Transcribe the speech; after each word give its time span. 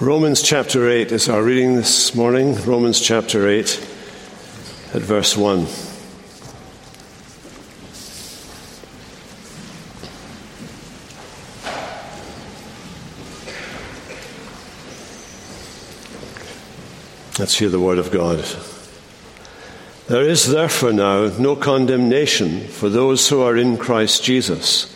Romans 0.00 0.42
chapter 0.42 0.90
8 0.90 1.10
is 1.10 1.26
our 1.30 1.42
reading 1.42 1.76
this 1.76 2.14
morning. 2.14 2.54
Romans 2.64 3.00
chapter 3.00 3.48
8 3.48 3.64
at 4.92 5.00
verse 5.00 5.34
1. 5.38 5.60
Let's 17.38 17.58
hear 17.58 17.70
the 17.70 17.80
word 17.80 17.96
of 17.96 18.10
God. 18.10 18.44
There 20.08 20.28
is 20.28 20.46
therefore 20.46 20.92
now 20.92 21.28
no 21.38 21.56
condemnation 21.56 22.68
for 22.68 22.90
those 22.90 23.30
who 23.30 23.40
are 23.40 23.56
in 23.56 23.78
Christ 23.78 24.22
Jesus. 24.22 24.95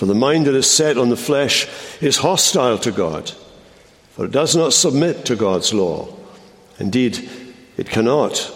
For 0.00 0.06
the 0.06 0.14
mind 0.14 0.46
that 0.46 0.54
is 0.54 0.66
set 0.66 0.96
on 0.96 1.10
the 1.10 1.14
flesh 1.14 1.68
is 2.00 2.16
hostile 2.16 2.78
to 2.78 2.90
God, 2.90 3.32
for 4.12 4.24
it 4.24 4.30
does 4.30 4.56
not 4.56 4.72
submit 4.72 5.26
to 5.26 5.36
God's 5.36 5.74
law. 5.74 6.08
Indeed, 6.78 7.28
it 7.76 7.90
cannot. 7.90 8.50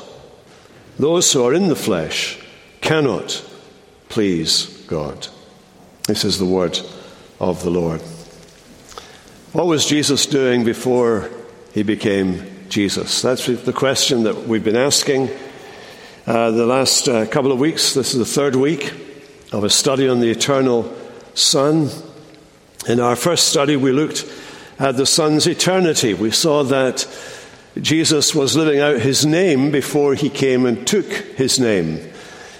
Those 0.98 1.30
who 1.30 1.44
are 1.44 1.52
in 1.52 1.68
the 1.68 1.76
flesh 1.76 2.38
cannot 2.80 3.44
please 4.08 4.86
God. 4.86 5.28
This 6.08 6.24
is 6.24 6.38
the 6.38 6.46
word 6.46 6.80
of 7.38 7.62
the 7.62 7.68
Lord. 7.68 8.00
What 9.52 9.66
was 9.66 9.84
Jesus 9.84 10.24
doing 10.24 10.64
before 10.64 11.28
he 11.74 11.82
became 11.82 12.42
Jesus? 12.70 13.20
That's 13.20 13.44
the 13.44 13.72
question 13.74 14.22
that 14.22 14.48
we've 14.48 14.64
been 14.64 14.76
asking 14.76 15.28
uh, 16.26 16.52
the 16.52 16.64
last 16.64 17.06
uh, 17.06 17.26
couple 17.26 17.52
of 17.52 17.58
weeks. 17.58 17.92
This 17.92 18.14
is 18.14 18.18
the 18.18 18.24
third 18.24 18.56
week 18.56 18.94
of 19.52 19.62
a 19.62 19.68
study 19.68 20.08
on 20.08 20.20
the 20.20 20.30
eternal 20.30 21.03
Son. 21.34 21.90
In 22.86 23.00
our 23.00 23.16
first 23.16 23.48
study, 23.48 23.76
we 23.76 23.92
looked 23.92 24.24
at 24.78 24.96
the 24.96 25.06
Son's 25.06 25.46
eternity. 25.46 26.14
We 26.14 26.30
saw 26.30 26.62
that 26.64 27.06
Jesus 27.80 28.34
was 28.34 28.56
living 28.56 28.80
out 28.80 29.00
his 29.00 29.26
name 29.26 29.70
before 29.70 30.14
he 30.14 30.30
came 30.30 30.64
and 30.64 30.86
took 30.86 31.06
his 31.06 31.58
name. 31.58 32.00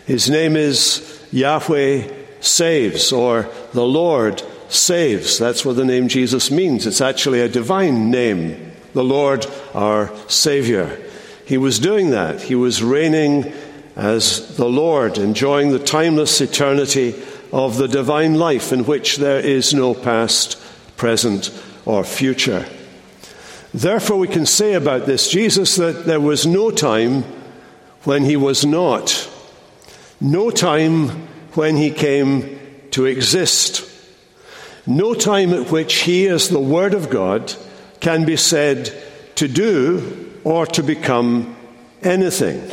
His 0.07 0.29
name 0.29 0.57
is 0.57 1.27
Yahweh 1.33 2.09
saves, 2.41 3.13
or 3.13 3.49
the 3.73 3.85
Lord 3.85 4.43
saves. 4.69 5.39
That's 5.39 5.65
what 5.65 5.77
the 5.77 5.85
name 5.85 6.09
Jesus 6.09 6.51
means. 6.51 6.87
It's 6.87 7.01
actually 7.01 7.41
a 7.41 7.49
divine 7.49 8.11
name, 8.11 8.73
the 8.93 9.05
Lord 9.05 9.47
our 9.73 10.13
Savior. 10.29 11.01
He 11.47 11.59
was 11.59 11.79
doing 11.79 12.11
that. 12.11 12.43
He 12.43 12.55
was 12.55 12.83
reigning 12.83 13.53
as 13.97 14.57
the 14.57 14.69
Lord, 14.69 15.19
enjoying 15.19 15.71
the 15.71 15.79
timeless 15.79 16.41
eternity 16.41 17.15
of 17.55 17.77
the 17.77 17.87
divine 17.87 18.35
life 18.35 18.73
in 18.73 18.85
which 18.85 19.19
there 19.19 19.39
is 19.39 19.73
no 19.73 19.95
past, 19.95 20.61
present, 20.97 21.53
or 21.87 22.03
future. 22.03 22.67
Therefore, 23.73 24.19
we 24.19 24.27
can 24.27 24.45
say 24.45 24.75
about 24.75 25.07
this 25.07 25.31
Jesus 25.31 25.77
that 25.77 26.05
there 26.05 26.21
was 26.21 26.49
no 26.49 26.73
time 26.73 27.23
when 28.03 28.25
he 28.25 28.37
was 28.37 28.67
not, 28.67 29.31
no 30.21 30.51
time 30.51 31.29
when 31.55 31.77
he 31.77 31.93
came 31.93 32.59
to 32.91 33.07
exist, 33.07 33.89
no 34.85 35.15
time 35.15 35.53
at 35.53 35.71
which 35.71 36.03
he, 36.03 36.27
as 36.27 36.49
the 36.49 36.59
Word 36.59 36.93
of 36.93 37.09
God, 37.09 37.55
can 38.01 38.25
be 38.25 38.37
said 38.37 38.93
to 39.37 39.47
do 39.47 40.41
or 40.43 40.67
to 40.67 40.83
become 40.83 41.55
anything. 42.03 42.69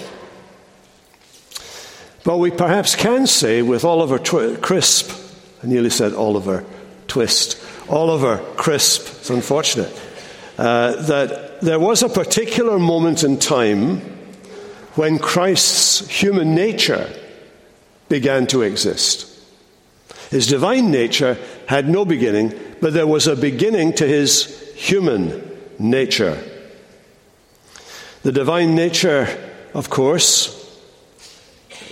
But 2.23 2.37
we 2.37 2.51
perhaps 2.51 2.95
can 2.95 3.25
say 3.25 3.61
with 3.61 3.83
Oliver 3.83 4.19
Crisp, 4.19 5.11
I 5.63 5.67
nearly 5.67 5.89
said 5.89 6.13
Oliver 6.13 6.63
Twist, 7.07 7.61
Oliver 7.89 8.37
Crisp, 8.55 9.07
it's 9.19 9.29
unfortunate, 9.29 9.91
uh, 10.57 11.01
that 11.03 11.61
there 11.61 11.79
was 11.79 12.03
a 12.03 12.09
particular 12.09 12.77
moment 12.77 13.23
in 13.23 13.37
time 13.39 13.99
when 14.95 15.17
Christ's 15.17 16.07
human 16.07 16.53
nature 16.53 17.09
began 18.07 18.45
to 18.47 18.61
exist. 18.61 19.27
His 20.29 20.47
divine 20.47 20.91
nature 20.91 21.37
had 21.67 21.89
no 21.89 22.05
beginning, 22.05 22.53
but 22.81 22.93
there 22.93 23.07
was 23.07 23.27
a 23.27 23.35
beginning 23.35 23.93
to 23.93 24.07
his 24.07 24.73
human 24.75 25.59
nature. 25.79 26.41
The 28.23 28.31
divine 28.31 28.75
nature, 28.75 29.27
of 29.73 29.89
course, 29.89 30.60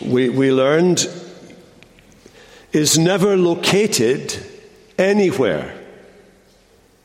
we, 0.01 0.29
we 0.29 0.51
learned, 0.51 1.07
is 2.71 2.97
never 2.97 3.35
located 3.35 4.35
anywhere. 4.97 5.75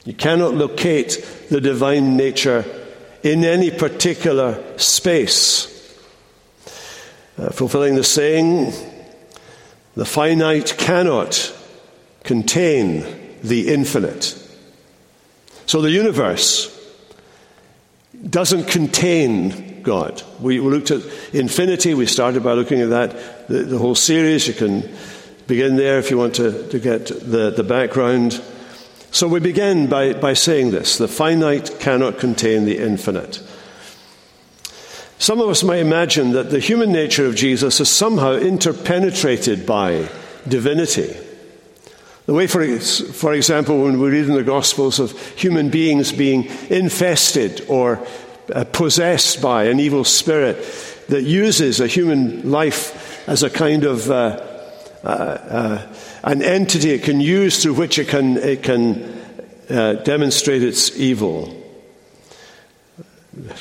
You 0.05 0.15
cannot 0.15 0.55
locate 0.55 1.47
the 1.51 1.61
divine 1.61 2.17
nature 2.17 2.65
in 3.23 3.45
any 3.45 3.71
particular 3.71 4.63
space. 4.79 5.71
Uh, 7.39 7.51
fulfilling 7.51 7.95
the 7.95 8.05
saying, 8.05 8.73
the 9.97 10.05
finite 10.05 10.77
cannot 10.77 11.53
contain 12.23 13.05
the 13.43 13.73
infinite. 13.73 14.41
So 15.67 15.81
the 15.81 15.91
universe 15.91 16.71
doesn't 18.29 18.69
contain 18.69 19.74
God. 19.85 20.23
We 20.41 20.61
looked 20.61 20.91
at 20.91 21.03
infinity. 21.33 21.95
We 21.95 22.07
started 22.07 22.43
by 22.43 22.55
looking 22.55 22.81
at 22.81 22.91
that, 22.91 23.49
the, 23.49 23.63
the 23.65 23.79
whole 23.79 23.95
series. 23.95 24.49
You 24.49 24.55
can 24.55 24.89
begin 25.47 25.77
there 25.77 25.99
if 25.99 26.11
you 26.11 26.19
want 26.19 26.35
to, 26.37 26.69
to 26.69 26.79
get 26.79 27.07
the, 27.07 27.53
the 27.55 27.65
background. 27.65 28.43
So 29.11 29.29
we 29.29 29.41
begin 29.41 29.87
by, 29.87 30.15
by 30.15 30.33
saying 30.33 30.71
this 30.73 30.99
the 30.99 31.09
finite 31.09 31.79
cannot 31.79 32.19
contain 32.19 32.65
the 32.65 32.79
infinite. 32.79 33.41
Some 35.19 35.41
of 35.41 35.49
us 35.49 35.63
may 35.63 35.81
imagine 35.81 36.33
that 36.33 36.51
the 36.51 36.59
human 36.59 36.93
nature 36.93 37.25
of 37.25 37.37
Jesus 37.37 37.81
is 37.81 37.89
somehow 37.89 38.35
interpenetrated 38.35 39.65
by 39.65 40.09
divinity. 40.49 41.17
The 42.27 42.35
way, 42.35 42.47
for, 42.47 42.67
for 42.79 43.35
example, 43.35 43.83
when 43.83 44.01
we 44.01 44.09
read 44.09 44.29
in 44.29 44.35
the 44.35 44.43
Gospels 44.43 44.99
of 44.99 45.13
human 45.37 45.69
beings 45.69 46.11
being 46.11 46.47
infested 46.71 47.65
or 47.69 48.05
possessed 48.73 49.41
by 49.41 49.65
an 49.65 49.81
evil 49.81 50.05
spirit 50.05 50.57
that 51.09 51.23
uses 51.23 51.81
a 51.81 51.87
human 51.87 52.51
life 52.51 53.29
as 53.29 53.43
a 53.43 53.51
kind 53.51 53.85
of 53.85 54.11
uh, 54.11 54.41
uh, 55.03 55.07
uh, 55.07 55.95
an 56.23 56.43
entity 56.43 56.91
it 56.91 57.03
can 57.03 57.21
use 57.21 57.63
through 57.63 57.75
which 57.75 57.99
it 57.99 58.09
can, 58.09 58.37
it 58.39 58.63
can 58.63 59.03
uh, 59.69 59.95
demonstrate 59.95 60.63
its 60.63 60.97
evil. 60.99 61.61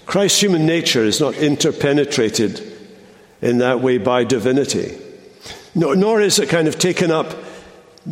Christ's 0.06 0.42
human 0.42 0.66
nature 0.66 1.04
is 1.04 1.20
not 1.20 1.34
interpenetrated 1.36 2.62
in 3.42 3.58
that 3.58 3.82
way 3.82 3.98
by 3.98 4.24
divinity, 4.24 4.98
nor, 5.76 5.96
nor 5.96 6.22
is 6.22 6.40
it 6.40 6.48
kind 6.48 6.68
of 6.68 6.80
taken 6.80 7.12
up 7.12 7.36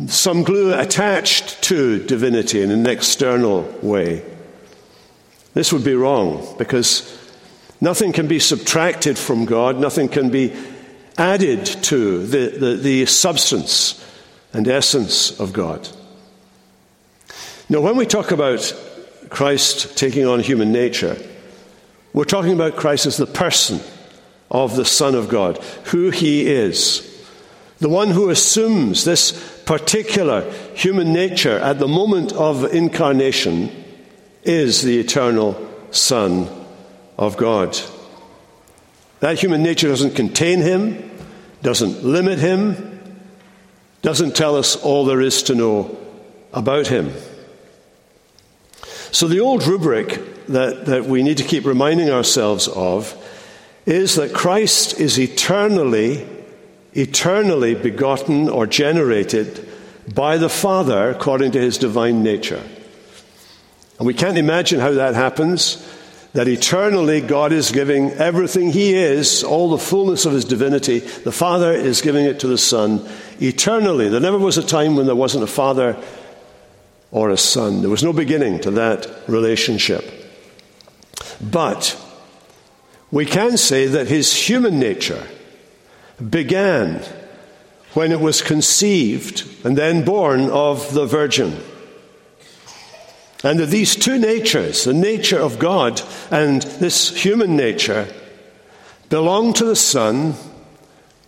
some 0.08 0.42
glue 0.42 0.74
attached 0.74 1.62
to 1.62 2.04
divinity 2.04 2.60
in 2.60 2.70
an 2.70 2.86
external 2.86 3.62
way. 3.82 4.22
This 5.54 5.72
would 5.72 5.84
be 5.84 5.94
wrong 5.94 6.54
because 6.58 7.18
nothing 7.80 8.12
can 8.12 8.26
be 8.26 8.38
subtracted 8.38 9.18
from 9.18 9.44
God, 9.44 9.78
nothing 9.78 10.08
can 10.08 10.30
be 10.30 10.52
added 11.18 11.66
to 11.66 12.26
the, 12.26 12.48
the, 12.48 12.76
the 12.76 13.06
substance 13.06 14.02
and 14.52 14.66
essence 14.66 15.38
of 15.38 15.52
God. 15.52 15.88
Now, 17.68 17.80
when 17.80 17.96
we 17.96 18.06
talk 18.06 18.30
about 18.30 18.74
Christ 19.28 19.96
taking 19.96 20.26
on 20.26 20.40
human 20.40 20.72
nature, 20.72 21.16
We're 22.12 22.24
talking 22.24 22.52
about 22.52 22.76
Christ 22.76 23.06
as 23.06 23.16
the 23.16 23.26
person 23.26 23.80
of 24.50 24.76
the 24.76 24.84
Son 24.84 25.14
of 25.14 25.28
God, 25.28 25.58
who 25.84 26.10
he 26.10 26.46
is. 26.46 27.08
The 27.78 27.88
one 27.88 28.10
who 28.10 28.28
assumes 28.28 29.04
this 29.04 29.62
particular 29.64 30.50
human 30.74 31.12
nature 31.12 31.58
at 31.58 31.78
the 31.78 31.88
moment 31.88 32.32
of 32.32 32.64
incarnation 32.74 33.81
is 34.42 34.82
the 34.82 34.98
eternal 34.98 35.68
Son 35.90 36.48
of 37.18 37.36
God. 37.36 37.78
That 39.20 39.38
human 39.38 39.62
nature 39.62 39.88
doesn't 39.88 40.16
contain 40.16 40.60
him, 40.60 41.10
doesn't 41.62 42.02
limit 42.02 42.38
him, 42.38 43.00
doesn't 44.02 44.34
tell 44.34 44.56
us 44.56 44.74
all 44.74 45.04
there 45.04 45.20
is 45.20 45.44
to 45.44 45.54
know 45.54 45.96
about 46.52 46.88
him. 46.88 47.12
So, 49.12 49.28
the 49.28 49.40
old 49.40 49.66
rubric 49.66 50.46
that, 50.48 50.86
that 50.86 51.04
we 51.04 51.22
need 51.22 51.36
to 51.36 51.44
keep 51.44 51.64
reminding 51.64 52.10
ourselves 52.10 52.66
of 52.66 53.16
is 53.86 54.16
that 54.16 54.32
Christ 54.32 54.98
is 54.98 55.18
eternally, 55.18 56.26
eternally 56.94 57.74
begotten 57.74 58.48
or 58.48 58.66
generated 58.66 59.68
by 60.12 60.36
the 60.36 60.48
Father 60.48 61.10
according 61.10 61.52
to 61.52 61.60
his 61.60 61.78
divine 61.78 62.22
nature. 62.22 62.62
And 64.02 64.06
we 64.08 64.14
can't 64.14 64.36
imagine 64.36 64.80
how 64.80 64.90
that 64.94 65.14
happens. 65.14 65.76
That 66.32 66.48
eternally 66.48 67.20
God 67.20 67.52
is 67.52 67.70
giving 67.70 68.10
everything 68.10 68.72
He 68.72 68.94
is, 68.94 69.44
all 69.44 69.70
the 69.70 69.78
fullness 69.78 70.26
of 70.26 70.32
His 70.32 70.44
divinity. 70.44 70.98
The 70.98 71.30
Father 71.30 71.70
is 71.70 72.02
giving 72.02 72.24
it 72.24 72.40
to 72.40 72.48
the 72.48 72.58
Son 72.58 73.08
eternally. 73.40 74.08
There 74.08 74.18
never 74.18 74.40
was 74.40 74.58
a 74.58 74.66
time 74.66 74.96
when 74.96 75.06
there 75.06 75.14
wasn't 75.14 75.44
a 75.44 75.46
Father 75.46 75.96
or 77.12 77.30
a 77.30 77.36
Son. 77.36 77.80
There 77.80 77.90
was 77.90 78.02
no 78.02 78.12
beginning 78.12 78.58
to 78.62 78.72
that 78.72 79.08
relationship. 79.28 80.02
But 81.40 81.96
we 83.12 83.24
can 83.24 83.56
say 83.56 83.86
that 83.86 84.08
His 84.08 84.34
human 84.34 84.80
nature 84.80 85.28
began 86.28 87.04
when 87.94 88.10
it 88.10 88.20
was 88.20 88.42
conceived 88.42 89.48
and 89.64 89.78
then 89.78 90.04
born 90.04 90.50
of 90.50 90.92
the 90.92 91.06
Virgin. 91.06 91.62
And 93.44 93.58
that 93.58 93.66
these 93.66 93.96
two 93.96 94.18
natures, 94.18 94.84
the 94.84 94.94
nature 94.94 95.38
of 95.38 95.58
God 95.58 96.00
and 96.30 96.62
this 96.62 97.14
human 97.14 97.56
nature, 97.56 98.06
belong 99.08 99.52
to 99.54 99.64
the 99.64 99.76
Son 99.76 100.34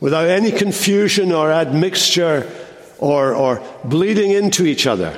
without 0.01 0.29
any 0.29 0.53
confusion 0.53 1.33
or 1.33 1.51
admixture 1.51 2.51
or, 2.99 3.35
or 3.35 3.63
bleeding 3.85 4.31
into 4.31 4.65
each 4.65 4.87
other. 4.87 5.17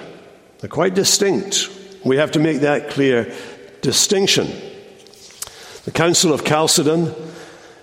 They're 0.58 0.70
quite 0.70 0.94
distinct. 0.94 1.69
We 2.04 2.16
have 2.16 2.32
to 2.32 2.38
make 2.38 2.60
that 2.60 2.90
clear 2.90 3.32
distinction. 3.82 4.48
The 5.84 5.93
Council 5.93 6.32
of 6.32 6.44
Chalcedon 6.44 7.14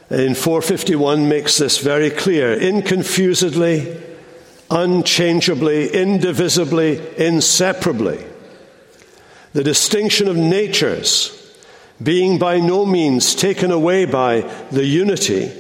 in 0.10 0.34
451 0.34 1.30
makes 1.30 1.58
this 1.58 1.78
very 1.78 2.10
clear 2.10 2.58
inconfusedly, 2.58 4.02
unchangeably, 4.72 5.94
indivisibly, 5.94 7.00
inseparably 7.18 8.26
the 9.54 9.64
distinction 9.64 10.28
of 10.28 10.36
natures 10.36 11.40
being 12.02 12.40
by 12.40 12.60
no 12.60 12.86
means 12.86 13.36
taken 13.36 13.72
away 13.72 14.06
by 14.06 14.42
the 14.72 14.86
unity, 14.86 15.52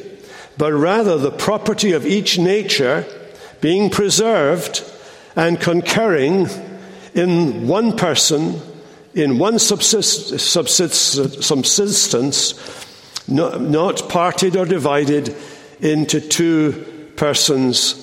but 0.57 0.73
rather 0.73 1.17
the 1.17 1.31
property 1.31 1.93
of 1.93 2.05
each 2.05 2.37
nature 2.37 3.05
being 3.61 3.89
preserved 3.89 4.83
and 5.35 5.61
concurring 5.61 6.47
in 7.13 7.67
one 7.67 7.95
person, 7.95 8.59
in 9.13 9.37
one 9.37 9.59
subsist, 9.59 10.39
subsist, 10.39 11.43
subsistence, 11.43 12.87
not 13.27 14.09
parted 14.09 14.57
or 14.57 14.65
divided 14.65 15.35
into 15.79 16.19
two 16.19 17.11
persons, 17.15 17.99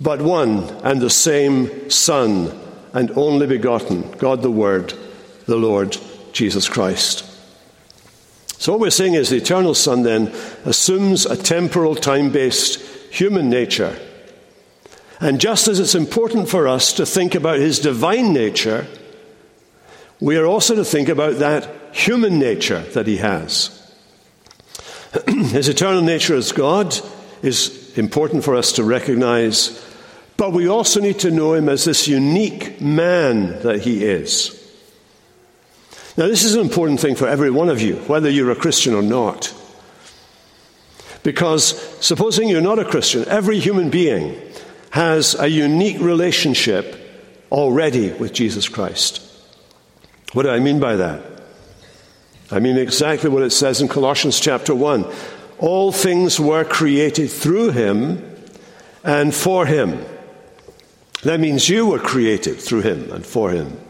but 0.00 0.22
one 0.22 0.60
and 0.84 1.00
the 1.00 1.10
same 1.10 1.90
Son 1.90 2.56
and 2.92 3.10
only 3.12 3.46
begotten, 3.46 4.10
God 4.12 4.42
the 4.42 4.50
Word 4.50 4.94
the 5.46 5.56
Lord 5.56 5.96
Jesus 6.32 6.68
Christ. 6.68 7.30
So, 8.58 8.72
what 8.72 8.80
we're 8.80 8.90
saying 8.90 9.14
is 9.14 9.28
the 9.28 9.36
eternal 9.36 9.74
Son 9.74 10.02
then 10.02 10.28
assumes 10.64 11.26
a 11.26 11.36
temporal, 11.36 11.94
time 11.94 12.30
based 12.30 12.80
human 13.10 13.50
nature. 13.50 13.98
And 15.20 15.40
just 15.40 15.68
as 15.68 15.80
it's 15.80 15.94
important 15.94 16.48
for 16.48 16.66
us 16.66 16.92
to 16.94 17.06
think 17.06 17.34
about 17.34 17.58
his 17.58 17.78
divine 17.78 18.32
nature, 18.32 18.86
we 20.20 20.36
are 20.36 20.46
also 20.46 20.74
to 20.74 20.84
think 20.84 21.08
about 21.08 21.34
that 21.40 21.68
human 21.92 22.38
nature 22.38 22.80
that 22.94 23.06
he 23.06 23.18
has. 23.18 23.80
his 25.28 25.68
eternal 25.68 26.02
nature 26.02 26.34
as 26.34 26.52
God 26.52 26.98
is 27.42 27.96
important 27.96 28.44
for 28.44 28.56
us 28.56 28.72
to 28.72 28.84
recognize, 28.84 29.84
but 30.36 30.52
we 30.52 30.68
also 30.68 31.00
need 31.00 31.20
to 31.20 31.30
know 31.30 31.54
him 31.54 31.68
as 31.68 31.84
this 31.84 32.08
unique 32.08 32.80
man 32.80 33.60
that 33.62 33.82
he 33.82 34.04
is. 34.04 34.63
Now, 36.16 36.28
this 36.28 36.44
is 36.44 36.54
an 36.54 36.60
important 36.60 37.00
thing 37.00 37.16
for 37.16 37.26
every 37.26 37.50
one 37.50 37.68
of 37.68 37.82
you, 37.82 37.96
whether 38.06 38.30
you're 38.30 38.52
a 38.52 38.56
Christian 38.56 38.94
or 38.94 39.02
not. 39.02 39.52
Because 41.24 41.76
supposing 42.04 42.48
you're 42.48 42.60
not 42.60 42.78
a 42.78 42.84
Christian, 42.84 43.26
every 43.28 43.58
human 43.58 43.90
being 43.90 44.40
has 44.90 45.34
a 45.34 45.48
unique 45.48 45.98
relationship 46.00 47.00
already 47.50 48.12
with 48.12 48.32
Jesus 48.32 48.68
Christ. 48.68 49.20
What 50.34 50.44
do 50.44 50.50
I 50.50 50.60
mean 50.60 50.78
by 50.78 50.96
that? 50.96 51.22
I 52.50 52.60
mean 52.60 52.76
exactly 52.76 53.30
what 53.30 53.42
it 53.42 53.50
says 53.50 53.80
in 53.80 53.88
Colossians 53.88 54.38
chapter 54.38 54.74
1. 54.74 55.04
All 55.58 55.90
things 55.90 56.38
were 56.38 56.64
created 56.64 57.30
through 57.30 57.70
him 57.70 58.22
and 59.02 59.34
for 59.34 59.66
him. 59.66 60.04
That 61.22 61.40
means 61.40 61.68
you 61.68 61.86
were 61.86 61.98
created 61.98 62.60
through 62.60 62.82
him 62.82 63.10
and 63.10 63.24
for 63.24 63.50
him. 63.50 63.80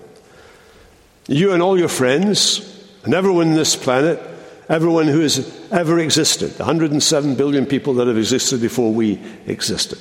You 1.27 1.53
and 1.53 1.63
all 1.63 1.79
your 1.79 1.89
friends, 1.89 2.61
and 3.05 3.15
everyone 3.15 3.49
on 3.49 3.55
this 3.55 3.77
planet, 3.77 4.21
everyone 4.69 5.07
who 5.07 5.21
has 5.21 5.39
ever 5.71 5.99
existed, 5.99 6.59
107 6.59 7.35
billion 7.35 7.67
people 7.67 7.95
that 7.95 8.09
have 8.09 8.19
existed 8.19 8.61
before 8.61 8.93
we 8.93 9.21
existed 9.47 9.99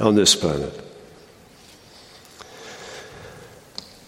on 0.00 0.14
this 0.14 0.36
planet. 0.36 0.80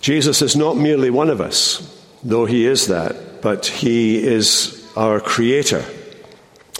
Jesus 0.01 0.41
is 0.41 0.55
not 0.55 0.77
merely 0.77 1.11
one 1.11 1.31
of 1.31 1.41
us, 1.41 1.83
though 2.23 2.47
he 2.47 2.65
is 2.65 2.87
that, 2.87 3.43
but 3.43 3.67
he 3.67 4.25
is 4.25 4.89
our 4.97 5.19
creator. 5.21 5.85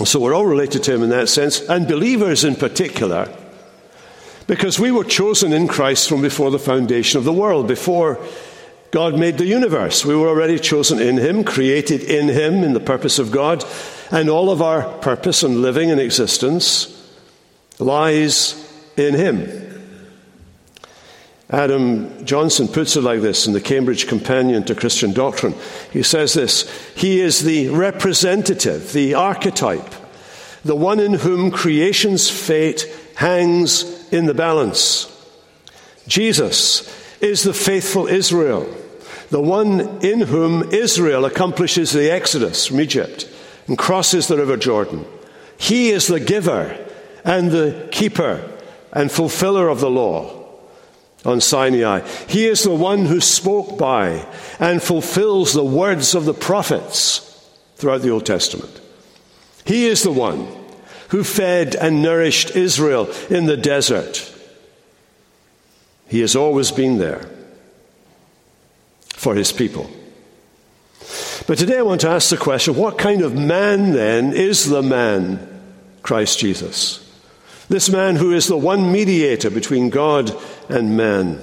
So 0.05 0.21
we're 0.21 0.35
all 0.35 0.47
related 0.47 0.85
to 0.85 0.95
him 0.95 1.03
in 1.03 1.11
that 1.11 1.29
sense, 1.29 1.61
and 1.61 1.89
believers 1.89 2.45
in 2.45 2.55
particular, 2.55 3.35
because 4.47 4.79
we 4.79 4.93
were 4.93 5.03
chosen 5.03 5.53
in 5.53 5.67
Christ 5.67 6.09
from 6.09 6.23
before 6.23 6.53
the 6.53 6.59
foundation 6.59 7.19
of 7.19 7.25
the 7.25 7.33
world, 7.33 7.67
before 7.67 8.25
God 8.91 9.19
made 9.19 9.39
the 9.39 9.47
universe. 9.47 10.05
We 10.05 10.15
were 10.15 10.29
already 10.29 10.59
chosen 10.59 11.01
in 11.01 11.17
Him, 11.17 11.45
created 11.45 12.03
in 12.03 12.29
Him 12.29 12.63
in 12.63 12.73
the 12.73 12.81
purpose 12.81 13.19
of 13.19 13.31
God, 13.31 13.65
and 14.11 14.29
all 14.29 14.51
of 14.51 14.63
our 14.63 14.83
purpose 14.99 15.43
and 15.43 15.63
living 15.63 15.91
and 15.91 16.01
existence 16.01 16.93
lies 17.79 18.55
in 18.97 19.15
Him. 19.15 19.67
Adam 21.49 22.25
Johnson 22.25 22.67
puts 22.67 22.97
it 22.97 23.03
like 23.03 23.21
this 23.21 23.47
in 23.47 23.53
the 23.53 23.61
Cambridge 23.61 24.09
Companion 24.09 24.65
to 24.65 24.75
Christian 24.75 25.13
Doctrine. 25.13 25.55
He 25.93 26.03
says 26.03 26.35
this 26.35 26.69
He 26.97 27.21
is 27.21 27.43
the 27.43 27.69
representative, 27.69 28.93
the 28.93 29.15
archetype, 29.15 29.95
the 30.65 30.75
one 30.75 30.99
in 30.99 31.15
whom 31.15 31.51
creation's 31.53 32.29
fate 32.29 32.87
hangs 33.17 34.13
in 34.13 34.27
the 34.27 34.35
balance. 34.35 35.13
Jesus 36.09 36.93
is 37.21 37.43
the 37.43 37.55
faithful 37.55 38.07
Israel, 38.07 38.67
the 39.31 39.41
one 39.41 40.05
in 40.05 40.21
whom 40.21 40.73
Israel 40.73 41.25
accomplishes 41.25 41.93
the 41.93 42.11
exodus 42.11 42.67
from 42.67 42.81
Egypt 42.81 43.29
and 43.67 43.79
crosses 43.79 44.29
the 44.29 44.37
River 44.37 44.57
Jordan. 44.57 45.05
He 45.57 45.91
is 45.91 46.07
the 46.07 46.21
giver 46.21 46.77
and 47.25 47.51
the 47.51 47.89
keeper 47.91 48.49
and 48.93 49.11
fulfiller 49.11 49.69
of 49.69 49.81
the 49.81 49.91
law 49.91 50.45
on 51.25 51.41
Sinai. 51.41 52.07
He 52.29 52.47
is 52.47 52.63
the 52.63 52.75
one 52.75 53.07
who 53.07 53.21
spoke 53.21 53.77
by 53.77 54.27
and 54.61 54.83
fulfills 54.83 55.53
the 55.53 55.65
words 55.65 56.15
of 56.15 56.25
the 56.25 56.35
prophets 56.35 57.23
throughout 57.77 58.03
the 58.03 58.11
Old 58.11 58.27
Testament. 58.27 58.81
He 59.65 59.87
is 59.87 60.03
the 60.03 60.13
one 60.13 60.47
who 61.09 61.25
fed 61.25 61.75
and 61.75 62.03
nourished 62.03 62.55
Israel 62.55 63.11
in 63.29 63.47
the 63.47 63.57
desert 63.57 64.33
he 66.09 66.21
has 66.21 66.37
always 66.37 66.71
been 66.71 66.99
there 66.99 67.29
for 69.09 69.35
his 69.35 69.53
people. 69.53 69.91
But 71.47 71.59
today 71.59 71.79
I 71.79 71.83
want 71.83 72.01
to 72.03 72.09
ask 72.09 72.31
the 72.31 72.37
question 72.37 72.77
what 72.77 72.99
kind 72.99 73.23
of 73.23 73.35
man 73.35 73.93
then 73.93 74.33
is 74.33 74.67
the 74.67 74.83
man, 74.83 75.47
Christ 76.03 76.39
Jesus? 76.39 77.03
This 77.69 77.89
man 77.89 78.17
who 78.17 78.33
is 78.33 78.47
the 78.47 78.57
one 78.57 78.93
mediator 78.93 79.51
between 79.51 79.91
God 79.91 80.37
and 80.69 80.97
man. 80.97 81.41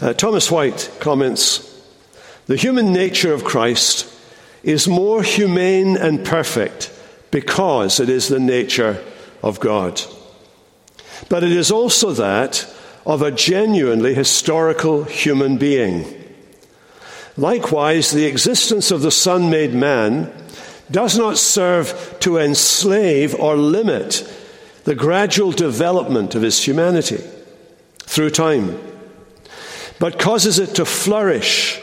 Uh, 0.00 0.14
Thomas 0.14 0.50
White 0.50 0.90
comments 1.00 1.70
The 2.46 2.56
human 2.56 2.92
nature 2.92 3.32
of 3.32 3.44
Christ 3.44 4.10
is 4.62 4.88
more 4.88 5.22
humane 5.22 5.96
and 5.96 6.24
perfect 6.24 6.90
because 7.30 8.00
it 8.00 8.08
is 8.08 8.28
the 8.28 8.40
nature 8.40 9.02
of 9.42 9.60
God. 9.60 10.00
But 11.28 11.44
it 11.44 11.52
is 11.52 11.70
also 11.70 12.12
that 12.12 12.72
of 13.06 13.22
a 13.22 13.30
genuinely 13.30 14.14
historical 14.14 15.04
human 15.04 15.58
being. 15.58 16.22
Likewise, 17.36 18.10
the 18.10 18.26
existence 18.26 18.90
of 18.90 19.02
the 19.02 19.10
Son 19.10 19.50
made 19.50 19.74
man 19.74 20.32
does 20.90 21.18
not 21.18 21.38
serve 21.38 22.16
to 22.20 22.38
enslave 22.38 23.34
or 23.34 23.56
limit 23.56 24.30
the 24.84 24.94
gradual 24.94 25.50
development 25.50 26.34
of 26.34 26.42
his 26.42 26.62
humanity 26.62 27.22
through 27.98 28.30
time, 28.30 28.78
but 29.98 30.18
causes 30.18 30.58
it 30.58 30.74
to 30.74 30.84
flourish 30.84 31.80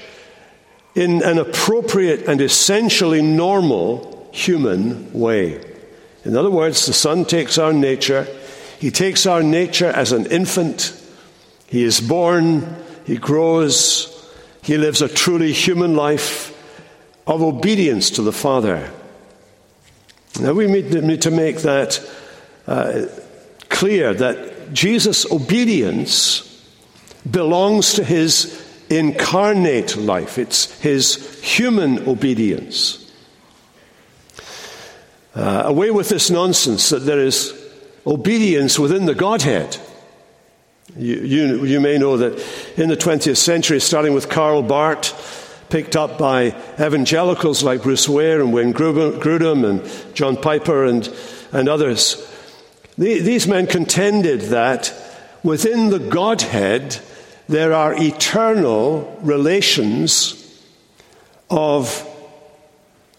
in 0.96 1.24
an 1.24 1.38
appropriate 1.38 2.28
and 2.28 2.42
essentially 2.42 3.22
normal 3.22 4.30
human 4.32 5.12
way. 5.14 5.62
In 6.24 6.38
other 6.38 6.52
words, 6.52 6.86
the 6.86 6.94
Son 6.94 7.26
takes 7.26 7.58
our 7.58 7.74
nature, 7.74 8.28
He 8.82 8.90
takes 8.90 9.28
our 9.28 9.44
nature 9.44 9.90
as 9.90 10.12
an 10.12 10.26
infant, 10.26 11.00
He 11.68 11.84
is 11.84 12.02
born, 12.02 12.78
He 13.06 13.16
grows, 13.16 14.28
He 14.64 14.76
lives 14.76 15.04
a 15.04 15.08
truly 15.08 15.54
human 15.54 15.96
life 15.96 16.50
of 17.28 17.44
obedience 17.44 18.10
to 18.10 18.24
the 18.24 18.32
Father. 18.32 18.92
Now 20.40 20.54
we 20.54 20.66
need 20.66 21.22
to 21.22 21.30
make 21.30 21.58
that 21.58 22.04
uh, 22.66 23.06
clear 23.70 24.16
that 24.16 24.74
Jesus' 24.74 25.32
obedience 25.32 26.42
belongs 27.30 27.94
to 27.94 28.04
his 28.04 28.68
incarnate 28.90 29.96
life, 29.96 30.40
it's 30.40 30.72
his 30.80 31.40
human 31.44 32.10
obedience. 32.10 32.98
Uh, 35.36 35.62
away 35.66 35.92
with 35.92 36.10
this 36.10 36.32
nonsense 36.32 36.90
that 36.90 37.06
there 37.06 37.20
is 37.20 37.61
obedience 38.06 38.80
within 38.80 39.06
the 39.06 39.16
Godhead. 39.16 39.78
You, 40.98 41.16
you, 41.16 41.66
you, 41.66 41.80
may 41.80 41.98
know 41.98 42.18
that 42.18 42.34
in 42.78 42.90
the 42.90 42.98
20th 42.98 43.38
century, 43.38 43.80
starting 43.80 44.14
with 44.14 44.30
Karl 44.30 44.62
Barth, 44.62 45.66
picked 45.70 45.96
up 45.96 46.18
by 46.18 46.48
evangelicals 46.80 47.64
like 47.64 47.84
Bruce 47.84 48.10
Ware 48.10 48.42
and 48.42 48.52
Wayne 48.52 48.74
Grudem 48.74 49.64
and 49.64 50.16
John 50.16 50.36
Piper 50.36 50.84
and, 50.86 51.08
and 51.54 51.70
others, 51.70 52.28
these 52.98 53.48
men 53.48 53.68
contended 53.68 54.42
that 54.42 54.94
within 55.44 55.90
the 55.90 56.00
Godhead 56.00 57.00
there 57.48 57.74
are 57.74 57.96
eternal 57.98 59.18
relations 59.22 60.38
of 61.50 62.08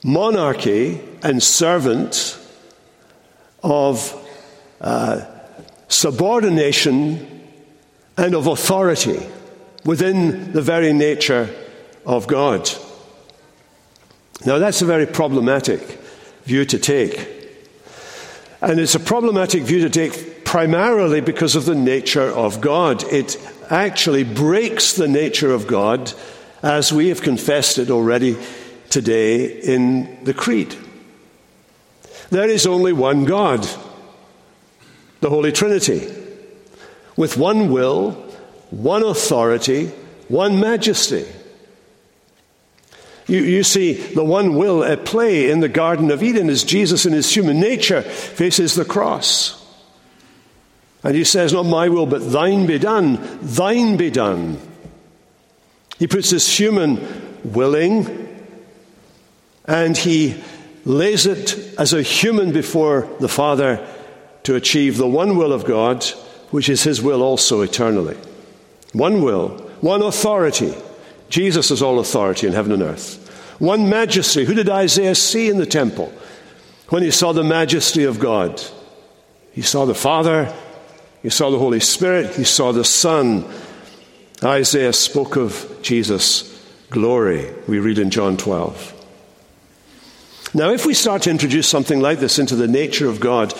monarchy 0.04 1.00
and 1.22 1.42
servant, 1.42 2.38
of 3.62 4.18
uh, 4.82 5.24
subordination 5.88 7.48
and 8.16 8.34
of 8.34 8.46
authority 8.46 9.20
within 9.84 10.52
the 10.52 10.62
very 10.62 10.92
nature 10.92 11.48
of 12.04 12.26
God. 12.26 12.70
Now, 14.44 14.58
that's 14.58 14.82
a 14.82 14.86
very 14.86 15.06
problematic 15.06 15.80
view 16.44 16.64
to 16.66 16.78
take. 16.78 17.28
And 18.60 18.78
it's 18.78 18.94
a 18.94 19.00
problematic 19.00 19.62
view 19.62 19.80
to 19.80 19.90
take 19.90 20.44
primarily 20.44 21.20
because 21.20 21.56
of 21.56 21.64
the 21.64 21.74
nature 21.74 22.30
of 22.30 22.60
God. 22.60 23.04
It 23.04 23.36
actually 23.70 24.24
breaks 24.24 24.94
the 24.94 25.08
nature 25.08 25.52
of 25.52 25.66
God 25.66 26.12
as 26.62 26.92
we 26.92 27.08
have 27.08 27.22
confessed 27.22 27.78
it 27.78 27.90
already 27.90 28.36
today 28.90 29.46
in 29.46 30.24
the 30.24 30.34
Creed. 30.34 30.76
There 32.30 32.48
is 32.48 32.66
only 32.66 32.92
one 32.92 33.24
God, 33.24 33.66
the 35.22 35.30
Holy 35.30 35.52
Trinity, 35.52 36.12
with 37.16 37.36
one 37.36 37.70
will, 37.70 38.10
one 38.70 39.04
authority, 39.04 39.86
one 40.26 40.58
majesty. 40.58 41.24
You, 43.28 43.38
you, 43.38 43.62
see 43.62 43.92
the 43.92 44.24
one 44.24 44.56
will 44.56 44.82
at 44.82 45.04
play 45.04 45.48
in 45.48 45.60
the 45.60 45.68
Garden 45.68 46.10
of 46.10 46.24
Eden 46.24 46.50
is 46.50 46.64
Jesus 46.64 47.06
in 47.06 47.12
his 47.12 47.32
human 47.34 47.60
nature 47.60 48.02
faces 48.02 48.74
the 48.74 48.84
cross. 48.84 49.64
And 51.04 51.14
he 51.14 51.22
says, 51.22 51.52
Not 51.52 51.66
my 51.66 51.88
will, 51.88 52.06
but 52.06 52.32
thine 52.32 52.66
be 52.66 52.80
done. 52.80 53.38
Thine 53.42 53.96
be 53.96 54.10
done. 54.10 54.58
He 56.00 56.08
puts 56.08 56.30
his 56.30 56.48
human 56.48 56.98
willing 57.44 58.28
and 59.66 59.96
he 59.96 60.42
lays 60.84 61.26
it 61.26 61.56
as 61.78 61.92
a 61.92 62.02
human 62.02 62.50
before 62.50 63.08
the 63.20 63.28
Father 63.28 63.88
to 64.44 64.54
achieve 64.54 64.96
the 64.96 65.08
one 65.08 65.36
will 65.36 65.52
of 65.52 65.64
God, 65.64 66.04
which 66.50 66.68
is 66.68 66.82
his 66.82 67.00
will 67.00 67.22
also 67.22 67.60
eternally. 67.60 68.16
One 68.92 69.22
will, 69.22 69.48
one 69.80 70.02
authority 70.02 70.74
Jesus 71.32 71.70
is 71.70 71.80
all 71.80 71.98
authority 71.98 72.46
in 72.46 72.52
heaven 72.52 72.72
and 72.72 72.82
earth. 72.82 73.56
One 73.58 73.88
majesty. 73.88 74.44
Who 74.44 74.52
did 74.52 74.68
Isaiah 74.68 75.14
see 75.14 75.48
in 75.48 75.56
the 75.56 75.64
temple 75.64 76.12
when 76.90 77.02
he 77.02 77.10
saw 77.10 77.32
the 77.32 77.42
majesty 77.42 78.04
of 78.04 78.20
God? 78.20 78.62
He 79.52 79.62
saw 79.62 79.86
the 79.86 79.94
Father, 79.94 80.54
he 81.22 81.30
saw 81.30 81.50
the 81.50 81.58
Holy 81.58 81.80
Spirit, 81.80 82.34
he 82.34 82.44
saw 82.44 82.72
the 82.72 82.84
Son. 82.84 83.46
Isaiah 84.44 84.92
spoke 84.92 85.36
of 85.36 85.78
Jesus' 85.80 86.50
glory, 86.90 87.50
we 87.66 87.78
read 87.78 87.98
in 87.98 88.10
John 88.10 88.36
12. 88.36 88.92
Now, 90.52 90.70
if 90.74 90.84
we 90.84 90.92
start 90.92 91.22
to 91.22 91.30
introduce 91.30 91.66
something 91.66 92.00
like 92.00 92.18
this 92.18 92.38
into 92.38 92.56
the 92.56 92.68
nature 92.68 93.08
of 93.08 93.20
God, 93.20 93.54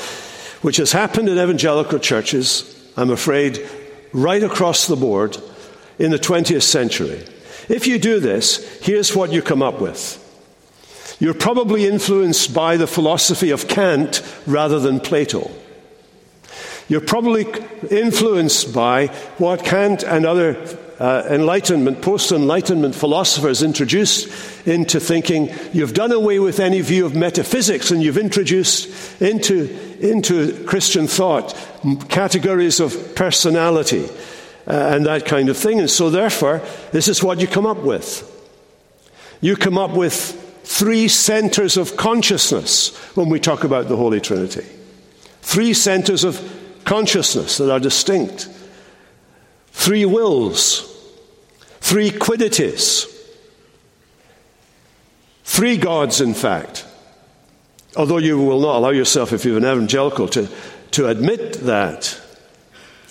which 0.62 0.78
has 0.78 0.92
happened 0.92 1.28
in 1.28 1.38
evangelical 1.38 1.99
churches, 1.99 2.90
I'm 2.97 3.11
afraid, 3.11 3.69
right 4.12 4.42
across 4.42 4.87
the 4.87 4.97
board 4.97 5.37
in 5.99 6.11
the 6.11 6.19
20th 6.19 6.62
century, 6.62 7.25
if 7.69 7.87
you 7.87 7.99
do 7.99 8.19
this, 8.19 8.81
here's 8.81 9.14
what 9.14 9.33
you 9.33 9.42
come 9.42 9.62
up 9.62 9.81
with. 9.81 10.19
You're 11.21 11.35
probably 11.35 11.87
influenced 11.87 12.52
by 12.52 12.76
the 12.76 12.87
philosophy 12.87 13.50
of 13.50 13.69
Kant 13.69 14.23
rather 14.47 14.81
than 14.81 14.99
Plato. 14.99 15.50
You're 16.88 17.00
probably 17.00 17.46
influenced 17.90 18.74
by 18.74 19.08
what 19.38 19.64
Kant 19.64 20.02
and 20.02 20.26
other 20.26 20.56
uh, 20.98 21.26
Enlightenment, 21.28 22.00
post 22.00 22.30
Enlightenment 22.30 22.94
philosophers 22.94 23.62
introduced 23.62 24.28
into 24.66 25.00
thinking. 25.00 25.50
You've 25.72 25.94
done 25.94 26.12
away 26.12 26.38
with 26.38 26.60
any 26.60 26.80
view 26.80 27.06
of 27.06 27.16
metaphysics 27.16 27.90
and 27.90 28.02
you've 28.02 28.18
introduced 28.18 29.20
into, 29.20 29.68
into 30.00 30.64
Christian 30.64 31.08
thought 31.08 31.56
categories 32.08 32.78
of 32.78 33.14
personality 33.16 34.08
uh, 34.66 34.94
and 34.94 35.06
that 35.06 35.26
kind 35.26 35.48
of 35.48 35.56
thing. 35.56 35.80
And 35.80 35.90
so, 35.90 36.08
therefore, 36.08 36.62
this 36.92 37.08
is 37.08 37.22
what 37.22 37.40
you 37.40 37.48
come 37.48 37.66
up 37.66 37.78
with. 37.78 38.28
You 39.40 39.56
come 39.56 39.76
up 39.76 39.90
with 39.90 40.14
three 40.62 41.08
centers 41.08 41.76
of 41.76 41.96
consciousness 41.96 42.96
when 43.16 43.28
we 43.28 43.40
talk 43.40 43.64
about 43.64 43.88
the 43.88 43.96
Holy 43.96 44.20
Trinity. 44.20 44.64
Three 45.40 45.74
centers 45.74 46.22
of 46.22 46.38
consciousness 46.84 47.58
that 47.58 47.70
are 47.70 47.80
distinct. 47.80 48.48
Three 49.72 50.04
wills. 50.04 50.88
Three 51.80 52.10
quiddities. 52.10 53.06
Three 55.44 55.76
gods, 55.76 56.20
in 56.20 56.34
fact. 56.34 56.86
Although 57.96 58.18
you 58.18 58.38
will 58.38 58.60
not 58.60 58.76
allow 58.76 58.90
yourself, 58.90 59.32
if 59.32 59.44
you're 59.44 59.58
an 59.58 59.64
evangelical, 59.64 60.28
to, 60.28 60.48
to 60.92 61.08
admit 61.08 61.54
that. 61.64 62.18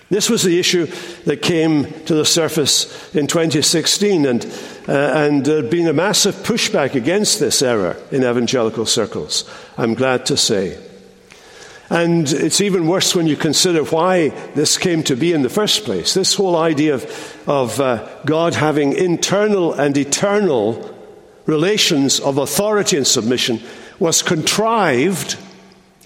This 0.09 0.29
was 0.29 0.43
the 0.43 0.59
issue 0.59 0.87
that 1.25 1.41
came 1.41 1.85
to 2.03 2.13
the 2.13 2.25
surface 2.25 3.13
in 3.15 3.27
2016, 3.27 4.25
and, 4.25 4.45
uh, 4.87 4.91
and 4.91 5.45
there 5.45 5.61
had 5.61 5.69
been 5.69 5.87
a 5.87 5.93
massive 5.93 6.35
pushback 6.35 6.95
against 6.95 7.39
this 7.39 7.61
error 7.61 7.95
in 8.11 8.23
evangelical 8.23 8.85
circles, 8.85 9.49
I'm 9.77 9.93
glad 9.93 10.25
to 10.25 10.35
say. 10.35 10.77
And 11.91 12.31
it's 12.31 12.62
even 12.62 12.88
worse 12.88 13.13
when 13.13 13.27
you 13.27 13.36
consider 13.36 13.83
why 13.83 14.29
this 14.55 14.77
came 14.77 15.03
to 15.03 15.15
be 15.17 15.33
in 15.33 15.41
the 15.41 15.50
first 15.50 15.83
place. 15.83 16.13
This 16.13 16.36
whole 16.36 16.55
idea 16.55 16.95
of, 16.95 17.50
of 17.50 17.81
uh, 17.81 18.07
God 18.25 18.53
having 18.53 18.93
internal 18.93 19.74
and 19.74 19.98
eternal 19.98 20.98
relations 21.45 22.21
of 22.21 22.38
authority 22.38 22.95
and 22.95 23.05
submission 23.05 23.60
was 24.00 24.21
contrived, 24.21 25.38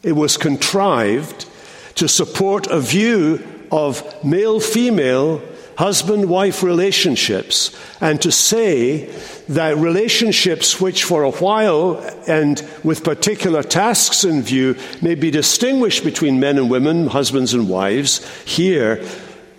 it 0.01 0.13
was 0.13 0.37
contrived 0.37 1.45
to 1.93 2.07
support 2.07 2.65
a 2.65 2.79
view 2.79 3.45
of 3.71 4.03
male 4.25 4.59
female, 4.59 5.39
husband 5.77 6.29
wife 6.29 6.63
relationships, 6.63 7.75
and 8.01 8.21
to 8.21 8.31
say 8.31 9.05
that 9.49 9.77
relationships 9.77 10.79
which 10.79 11.03
for 11.03 11.23
a 11.23 11.31
while 11.31 11.97
and 12.27 12.67
with 12.83 13.03
particular 13.03 13.61
tasks 13.61 14.23
in 14.23 14.41
view 14.41 14.75
may 15.01 15.15
be 15.15 15.31
distinguished 15.31 16.03
between 16.03 16.39
men 16.39 16.57
and 16.57 16.69
women, 16.69 17.07
husbands 17.07 17.53
and 17.53 17.69
wives, 17.69 18.25
here, 18.43 19.03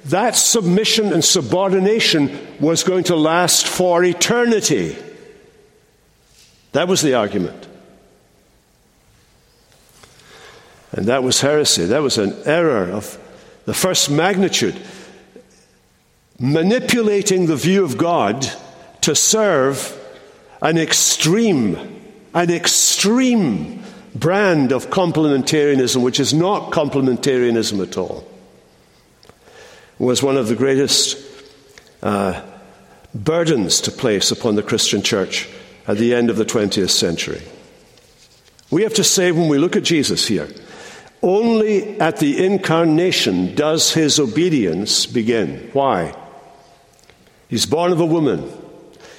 that 0.07 0.37
submission 0.37 1.13
and 1.13 1.25
subordination 1.25 2.31
was 2.61 2.85
going 2.85 3.05
to 3.05 3.17
last 3.17 3.67
for 3.67 4.05
eternity. 4.05 4.97
That 6.73 6.89
was 6.89 7.03
the 7.03 7.15
argument. 7.15 7.67
And 10.93 11.07
that 11.07 11.23
was 11.23 11.41
heresy. 11.41 11.87
That 11.87 12.03
was 12.03 12.19
an 12.19 12.35
error 12.45 12.91
of 12.91 13.19
the 13.65 13.75
first 13.75 14.11
magnitude. 14.11 14.81
Manipulating 16.39 17.47
the 17.47 17.57
view 17.57 17.83
of 17.83 17.97
God 17.97 18.47
to 19.01 19.15
serve 19.15 19.99
an 20.61 20.77
extreme, 20.77 21.77
an 22.35 22.51
extreme 22.51 23.83
brand 24.15 24.73
of 24.73 24.91
complementarianism, 24.91 26.03
which 26.03 26.21
is 26.21 26.35
not 26.35 26.73
complementarianism 26.73 27.83
at 27.83 27.97
all, 27.97 28.27
was 29.99 30.23
one 30.23 30.37
of 30.37 30.49
the 30.49 30.55
greatest 30.55 31.17
uh, 32.03 32.43
burdens 33.15 33.81
to 33.81 33.91
place 33.91 34.31
upon 34.31 34.57
the 34.57 34.63
Christian 34.63 35.03
church 35.03 35.49
at 35.87 35.97
the 35.97 36.15
end 36.15 36.29
of 36.29 36.37
the 36.37 36.45
20th 36.45 36.91
century. 36.91 37.41
We 38.71 38.83
have 38.83 38.95
to 38.95 39.05
say, 39.05 39.33
when 39.33 39.49
we 39.49 39.59
look 39.59 39.77
at 39.77 39.85
Jesus 39.85 40.27
here, 40.27 40.49
only 41.23 41.99
at 41.99 42.19
the 42.19 42.45
incarnation 42.45 43.55
does 43.55 43.93
his 43.93 44.21
obedience 44.21 45.07
begin. 45.07 45.71
Why? 45.73 46.15
He's 47.49 47.67
born 47.67 47.93
of 47.93 48.01
a 48.01 48.07
woman, 48.07 48.51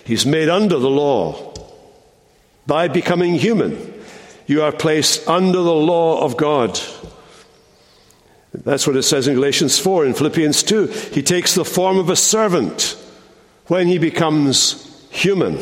he's 0.04 0.26
made 0.26 0.50
under 0.50 0.78
the 0.78 0.90
law. 0.90 1.54
By 2.66 2.90
becoming 2.90 3.36
human, 3.36 3.94
you 4.46 4.62
are 4.62 4.74
placed 4.74 5.28
under 5.28 5.62
the 5.62 5.74
law 5.74 6.22
of 6.22 6.36
God. 6.36 6.78
That's 8.54 8.88
what 8.88 8.96
it 8.96 9.04
says 9.04 9.28
in 9.28 9.36
Galatians 9.36 9.80
4 9.80 10.06
in 10.06 10.14
Philippians 10.14 10.64
2. 10.64 10.88
He 10.88 11.22
takes 11.22 11.56
the 11.56 11.64
form 11.64 11.98
of 11.98 12.10
a 12.10 12.16
servant 12.16 12.98
when 13.68 13.88
he 13.88 13.98
becomes 13.98 15.08
human. 15.10 15.60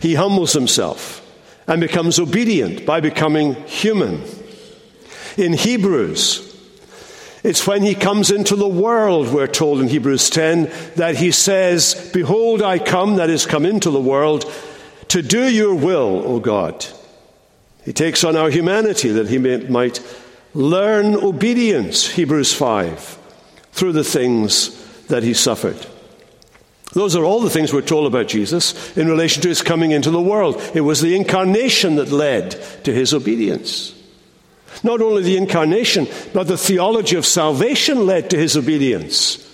He 0.00 0.14
humbles 0.14 0.52
himself 0.52 1.24
and 1.66 1.80
becomes 1.80 2.18
obedient 2.18 2.86
by 2.86 3.00
becoming 3.00 3.54
human. 3.66 4.22
In 5.36 5.52
Hebrews, 5.52 6.47
it's 7.48 7.66
when 7.66 7.82
he 7.82 7.94
comes 7.94 8.30
into 8.30 8.56
the 8.56 8.68
world, 8.68 9.32
we're 9.32 9.46
told 9.46 9.80
in 9.80 9.88
Hebrews 9.88 10.28
10, 10.28 10.70
that 10.96 11.16
he 11.16 11.32
says, 11.32 12.10
Behold, 12.12 12.60
I 12.60 12.78
come, 12.78 13.16
that 13.16 13.30
is, 13.30 13.46
come 13.46 13.64
into 13.64 13.90
the 13.90 13.98
world, 13.98 14.44
to 15.08 15.22
do 15.22 15.50
your 15.50 15.74
will, 15.74 16.22
O 16.26 16.40
God. 16.40 16.84
He 17.86 17.94
takes 17.94 18.22
on 18.22 18.36
our 18.36 18.50
humanity 18.50 19.08
that 19.12 19.30
he 19.30 19.38
may, 19.38 19.56
might 19.60 20.02
learn 20.52 21.14
obedience, 21.14 22.06
Hebrews 22.06 22.52
5, 22.52 23.18
through 23.72 23.92
the 23.92 24.04
things 24.04 25.06
that 25.06 25.22
he 25.22 25.32
suffered. 25.32 25.86
Those 26.92 27.16
are 27.16 27.24
all 27.24 27.40
the 27.40 27.48
things 27.48 27.72
we're 27.72 27.80
told 27.80 28.06
about 28.06 28.28
Jesus 28.28 28.94
in 28.94 29.08
relation 29.08 29.40
to 29.40 29.48
his 29.48 29.62
coming 29.62 29.92
into 29.92 30.10
the 30.10 30.20
world. 30.20 30.60
It 30.74 30.82
was 30.82 31.00
the 31.00 31.16
incarnation 31.16 31.94
that 31.94 32.12
led 32.12 32.50
to 32.84 32.92
his 32.92 33.14
obedience. 33.14 33.94
Not 34.82 35.00
only 35.00 35.22
the 35.22 35.36
incarnation, 35.36 36.06
but 36.32 36.46
the 36.46 36.58
theology 36.58 37.16
of 37.16 37.26
salvation 37.26 38.06
led 38.06 38.30
to 38.30 38.38
his 38.38 38.56
obedience. 38.56 39.44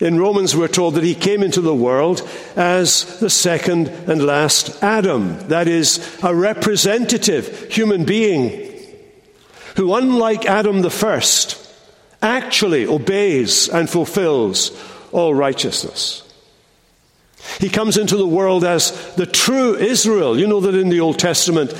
In 0.00 0.18
Romans, 0.18 0.56
we're 0.56 0.68
told 0.68 0.94
that 0.94 1.04
he 1.04 1.14
came 1.14 1.42
into 1.42 1.60
the 1.60 1.74
world 1.74 2.28
as 2.56 3.20
the 3.20 3.30
second 3.30 3.88
and 3.88 4.24
last 4.26 4.82
Adam. 4.82 5.38
That 5.48 5.68
is, 5.68 6.18
a 6.22 6.34
representative 6.34 7.72
human 7.72 8.04
being 8.04 8.72
who, 9.76 9.94
unlike 9.94 10.46
Adam 10.46 10.82
the 10.82 10.90
first, 10.90 11.60
actually 12.20 12.86
obeys 12.86 13.68
and 13.68 13.88
fulfills 13.88 14.72
all 15.12 15.34
righteousness. 15.34 16.22
He 17.60 17.68
comes 17.68 17.96
into 17.96 18.16
the 18.16 18.26
world 18.26 18.64
as 18.64 19.14
the 19.14 19.26
true 19.26 19.76
Israel. 19.76 20.38
You 20.38 20.46
know 20.46 20.60
that 20.60 20.74
in 20.74 20.88
the 20.88 21.00
Old 21.00 21.18
Testament, 21.18 21.72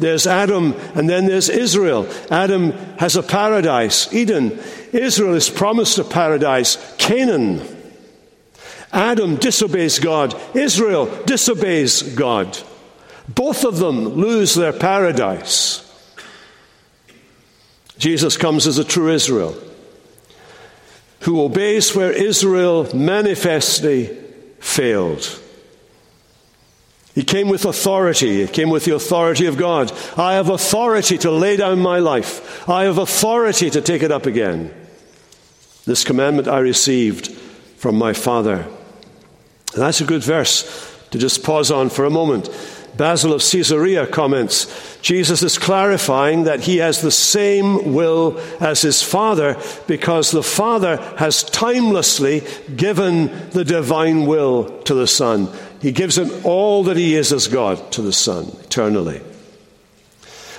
there's 0.00 0.26
Adam 0.26 0.74
and 0.94 1.08
then 1.08 1.26
there's 1.26 1.48
Israel. 1.48 2.08
Adam 2.30 2.72
has 2.98 3.16
a 3.16 3.22
paradise, 3.22 4.12
Eden. 4.12 4.58
Israel 4.92 5.34
is 5.34 5.48
promised 5.48 5.98
a 5.98 6.04
paradise, 6.04 6.94
Canaan. 6.98 7.62
Adam 8.92 9.36
disobeys 9.36 9.98
God, 9.98 10.34
Israel 10.54 11.06
disobeys 11.24 12.02
God. 12.02 12.58
Both 13.28 13.64
of 13.64 13.78
them 13.78 14.04
lose 14.04 14.54
their 14.54 14.72
paradise. 14.72 15.86
Jesus 17.98 18.36
comes 18.36 18.66
as 18.66 18.78
a 18.78 18.84
true 18.84 19.12
Israel 19.12 19.54
who 21.20 21.42
obeys 21.42 21.94
where 21.94 22.10
Israel 22.10 22.88
manifestly 22.96 24.06
failed. 24.58 25.38
He 27.20 27.24
came 27.24 27.50
with 27.50 27.66
authority. 27.66 28.46
He 28.46 28.50
came 28.50 28.70
with 28.70 28.86
the 28.86 28.94
authority 28.94 29.44
of 29.44 29.58
God. 29.58 29.92
I 30.16 30.36
have 30.36 30.48
authority 30.48 31.18
to 31.18 31.30
lay 31.30 31.58
down 31.58 31.78
my 31.78 31.98
life. 31.98 32.66
I 32.66 32.84
have 32.84 32.96
authority 32.96 33.68
to 33.68 33.82
take 33.82 34.02
it 34.02 34.10
up 34.10 34.24
again. 34.24 34.74
This 35.84 36.02
commandment 36.02 36.48
I 36.48 36.60
received 36.60 37.30
from 37.76 37.96
my 37.96 38.14
Father. 38.14 38.66
And 39.74 39.82
that's 39.82 40.00
a 40.00 40.06
good 40.06 40.24
verse 40.24 40.96
to 41.10 41.18
just 41.18 41.44
pause 41.44 41.70
on 41.70 41.90
for 41.90 42.06
a 42.06 42.10
moment. 42.10 42.48
Basil 42.96 43.34
of 43.34 43.42
Caesarea 43.42 44.06
comments 44.06 44.98
Jesus 45.02 45.42
is 45.42 45.58
clarifying 45.58 46.44
that 46.44 46.60
he 46.60 46.78
has 46.78 47.02
the 47.02 47.10
same 47.10 47.92
will 47.92 48.38
as 48.60 48.80
his 48.80 49.02
Father 49.02 49.60
because 49.86 50.30
the 50.30 50.42
Father 50.42 50.96
has 51.18 51.42
timelessly 51.42 52.42
given 52.74 53.50
the 53.50 53.64
divine 53.64 54.24
will 54.24 54.80
to 54.84 54.94
the 54.94 55.06
Son. 55.06 55.50
He 55.80 55.92
gives 55.92 56.18
him 56.18 56.30
all 56.44 56.84
that 56.84 56.96
he 56.96 57.14
is 57.14 57.32
as 57.32 57.48
God 57.48 57.92
to 57.92 58.02
the 58.02 58.12
Son 58.12 58.46
eternally. 58.62 59.22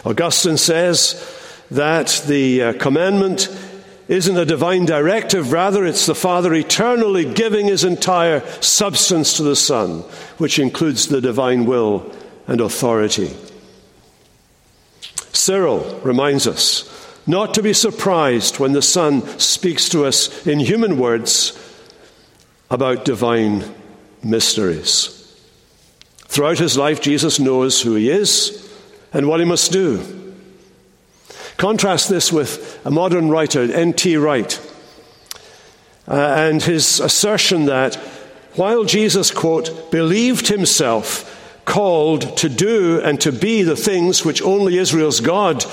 Augustine 0.03 0.57
says 0.57 1.23
that 1.69 2.23
the 2.27 2.63
uh, 2.63 2.73
commandment 2.73 3.47
isn't 4.07 4.37
a 4.37 4.45
divine 4.45 4.85
directive, 4.85 5.51
rather, 5.51 5.85
it's 5.85 6.05
the 6.05 6.15
Father 6.15 6.53
eternally 6.53 7.23
giving 7.23 7.67
his 7.67 7.83
entire 7.83 8.41
substance 8.61 9.37
to 9.37 9.43
the 9.43 9.55
Son, 9.55 9.99
which 10.37 10.59
includes 10.59 11.07
the 11.07 11.21
divine 11.21 11.65
will 11.65 12.11
and 12.47 12.59
authority. 12.59 13.33
Cyril 15.31 15.99
reminds 16.03 16.47
us 16.47 16.87
not 17.27 17.53
to 17.53 17.63
be 17.63 17.73
surprised 17.73 18.59
when 18.59 18.73
the 18.73 18.81
Son 18.81 19.25
speaks 19.39 19.87
to 19.89 20.03
us 20.03 20.45
in 20.47 20.59
human 20.59 20.97
words 20.97 21.57
about 22.69 23.05
divine 23.05 23.63
mysteries. 24.23 25.17
Throughout 26.27 26.59
his 26.59 26.77
life, 26.77 27.01
Jesus 27.01 27.39
knows 27.39 27.81
who 27.81 27.95
he 27.95 28.09
is 28.09 28.69
and 29.13 29.27
what 29.27 29.39
he 29.39 29.45
must 29.45 29.71
do. 29.71 30.33
Contrast 31.57 32.09
this 32.09 32.31
with 32.31 32.79
a 32.85 32.91
modern 32.91 33.29
writer, 33.29 33.61
N.T. 33.61 34.17
Wright, 34.17 34.59
uh, 36.07 36.13
and 36.15 36.63
his 36.63 36.99
assertion 36.99 37.65
that 37.65 37.95
while 38.55 38.83
Jesus, 38.83 39.31
quote, 39.31 39.91
believed 39.91 40.47
himself 40.47 41.27
called 41.65 42.35
to 42.37 42.49
do 42.49 42.99
and 43.01 43.21
to 43.21 43.31
be 43.31 43.63
the 43.63 43.75
things 43.75 44.25
which 44.25 44.41
only 44.41 44.77
Israel's 44.77 45.19
God 45.19 45.65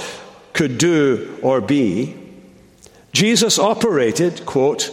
could 0.53 0.79
do 0.79 1.39
or 1.43 1.61
be, 1.61 2.15
Jesus 3.13 3.59
operated, 3.59 4.45
quote, 4.45 4.91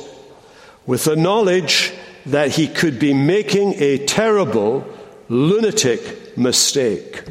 with 0.86 1.04
the 1.04 1.16
knowledge 1.16 1.94
that 2.26 2.52
he 2.52 2.68
could 2.68 3.00
be 3.00 3.14
making 3.14 3.74
a 3.76 4.06
terrible, 4.06 4.86
lunatic 5.30 6.38
mistake. 6.38 7.24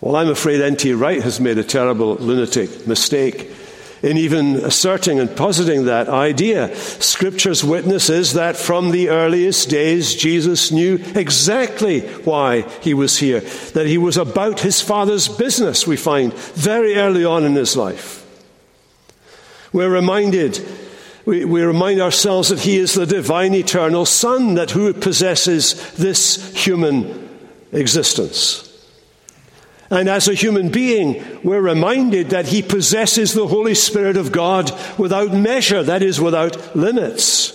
Well, 0.00 0.16
I'm 0.16 0.28
afraid 0.28 0.60
N.T. 0.60 0.92
Wright 0.92 1.22
has 1.22 1.40
made 1.40 1.58
a 1.58 1.64
terrible, 1.64 2.16
lunatic 2.16 2.86
mistake 2.86 3.50
in 4.02 4.16
even 4.18 4.56
asserting 4.56 5.18
and 5.18 5.34
positing 5.36 5.86
that 5.86 6.08
idea. 6.08 6.74
Scripture's 6.76 7.64
witness 7.64 8.10
is 8.10 8.34
that 8.34 8.56
from 8.56 8.90
the 8.90 9.08
earliest 9.08 9.68
days, 9.68 10.14
Jesus 10.14 10.70
knew 10.70 11.02
exactly 11.14 12.00
why 12.00 12.62
he 12.82 12.94
was 12.94 13.18
here, 13.18 13.40
that 13.40 13.86
he 13.86 13.98
was 13.98 14.16
about 14.16 14.60
his 14.60 14.80
Father's 14.80 15.28
business, 15.28 15.86
we 15.86 15.96
find 15.96 16.32
very 16.34 16.96
early 16.96 17.24
on 17.24 17.44
in 17.44 17.54
his 17.54 17.76
life. 17.76 18.22
We're 19.72 19.90
reminded, 19.90 20.56
we, 21.26 21.44
we 21.44 21.62
remind 21.62 22.00
ourselves 22.00 22.48
that 22.48 22.60
he 22.60 22.78
is 22.78 22.94
the 22.94 23.04
divine 23.04 23.52
eternal 23.52 24.06
Son, 24.06 24.54
that 24.54 24.70
who 24.70 24.92
possesses 24.94 25.92
this 25.94 26.56
human 26.56 27.28
existence. 27.72 28.62
And 29.90 30.08
as 30.08 30.28
a 30.28 30.34
human 30.34 30.68
being, 30.68 31.40
we're 31.42 31.60
reminded 31.60 32.30
that 32.30 32.46
he 32.46 32.62
possesses 32.62 33.34
the 33.34 33.48
Holy 33.48 33.74
Spirit 33.74 34.16
of 34.16 34.32
God 34.32 34.72
without 34.98 35.32
measure, 35.32 35.82
that 35.82 36.02
is, 36.02 36.20
without 36.20 36.76
limits. 36.76 37.52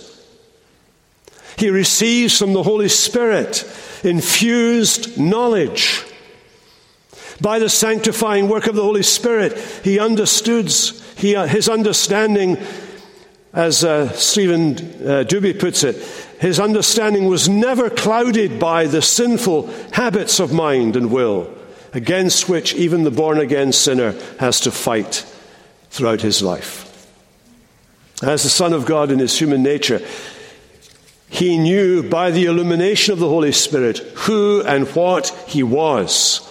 He 1.56 1.70
receives 1.70 2.38
from 2.38 2.52
the 2.52 2.62
Holy 2.62 2.88
Spirit 2.88 3.64
infused 4.02 5.18
knowledge. 5.18 6.04
By 7.40 7.58
the 7.58 7.68
sanctifying 7.68 8.48
work 8.48 8.66
of 8.66 8.76
the 8.76 8.82
Holy 8.82 9.02
Spirit, 9.02 9.58
he 9.82 9.98
understood, 9.98 10.70
he, 11.16 11.34
his 11.34 11.68
understanding, 11.68 12.58
as 13.52 13.84
uh, 13.84 14.10
Stephen 14.12 14.72
uh, 14.72 15.24
Duby 15.24 15.58
puts 15.58 15.84
it, 15.84 15.96
his 16.40 16.58
understanding 16.58 17.26
was 17.26 17.48
never 17.48 17.90
clouded 17.90 18.58
by 18.58 18.86
the 18.86 19.02
sinful 19.02 19.66
habits 19.92 20.40
of 20.40 20.52
mind 20.52 20.96
and 20.96 21.10
will 21.10 21.52
against 21.92 22.48
which 22.48 22.74
even 22.74 23.04
the 23.04 23.10
born 23.10 23.38
again 23.38 23.72
sinner 23.72 24.12
has 24.38 24.60
to 24.60 24.70
fight 24.70 25.26
throughout 25.90 26.22
his 26.22 26.42
life. 26.42 26.88
As 28.22 28.44
the 28.44 28.48
Son 28.48 28.72
of 28.72 28.86
God 28.86 29.10
in 29.10 29.18
his 29.18 29.38
human 29.38 29.62
nature, 29.62 30.00
he 31.28 31.58
knew 31.58 32.08
by 32.08 32.30
the 32.30 32.46
illumination 32.46 33.12
of 33.12 33.18
the 33.18 33.28
Holy 33.28 33.52
Spirit 33.52 33.98
who 33.98 34.62
and 34.62 34.88
what 34.94 35.28
he 35.46 35.62
was. 35.62 36.48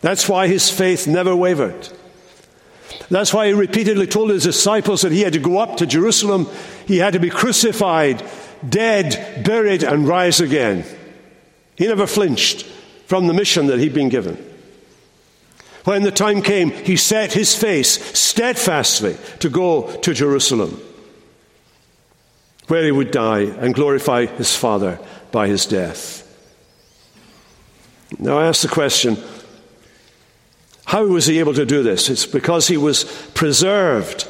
That's 0.00 0.28
why 0.28 0.48
his 0.48 0.70
faith 0.70 1.06
never 1.06 1.34
wavered. 1.34 1.88
That's 3.10 3.34
why 3.34 3.48
he 3.48 3.52
repeatedly 3.52 4.06
told 4.06 4.30
his 4.30 4.44
disciples 4.44 5.02
that 5.02 5.12
he 5.12 5.20
had 5.20 5.34
to 5.34 5.38
go 5.38 5.58
up 5.58 5.76
to 5.76 5.86
Jerusalem, 5.86 6.48
he 6.86 6.98
had 6.98 7.12
to 7.12 7.20
be 7.20 7.30
crucified, 7.30 8.22
dead, 8.66 9.44
buried, 9.44 9.82
and 9.82 10.08
rise 10.08 10.40
again. 10.40 10.84
He 11.76 11.86
never 11.86 12.06
flinched 12.06 12.64
from 13.06 13.26
the 13.26 13.34
mission 13.34 13.66
that 13.66 13.78
he'd 13.78 13.94
been 13.94 14.08
given. 14.08 14.52
When 15.84 16.02
the 16.02 16.10
time 16.10 16.40
came, 16.40 16.70
he 16.70 16.96
set 16.96 17.34
his 17.34 17.54
face 17.54 18.18
steadfastly 18.18 19.16
to 19.40 19.50
go 19.50 19.94
to 19.98 20.14
Jerusalem, 20.14 20.80
where 22.68 22.84
he 22.84 22.90
would 22.90 23.10
die 23.10 23.42
and 23.42 23.74
glorify 23.74 24.24
his 24.24 24.56
Father 24.56 24.98
by 25.30 25.46
his 25.46 25.66
death. 25.66 26.22
Now 28.18 28.38
I 28.38 28.46
ask 28.46 28.62
the 28.62 28.68
question 28.68 29.18
how 30.84 31.06
was 31.06 31.26
he 31.26 31.38
able 31.38 31.54
to 31.54 31.66
do 31.66 31.82
this? 31.82 32.10
It's 32.10 32.26
because 32.26 32.68
he 32.68 32.76
was 32.76 33.04
preserved 33.34 34.28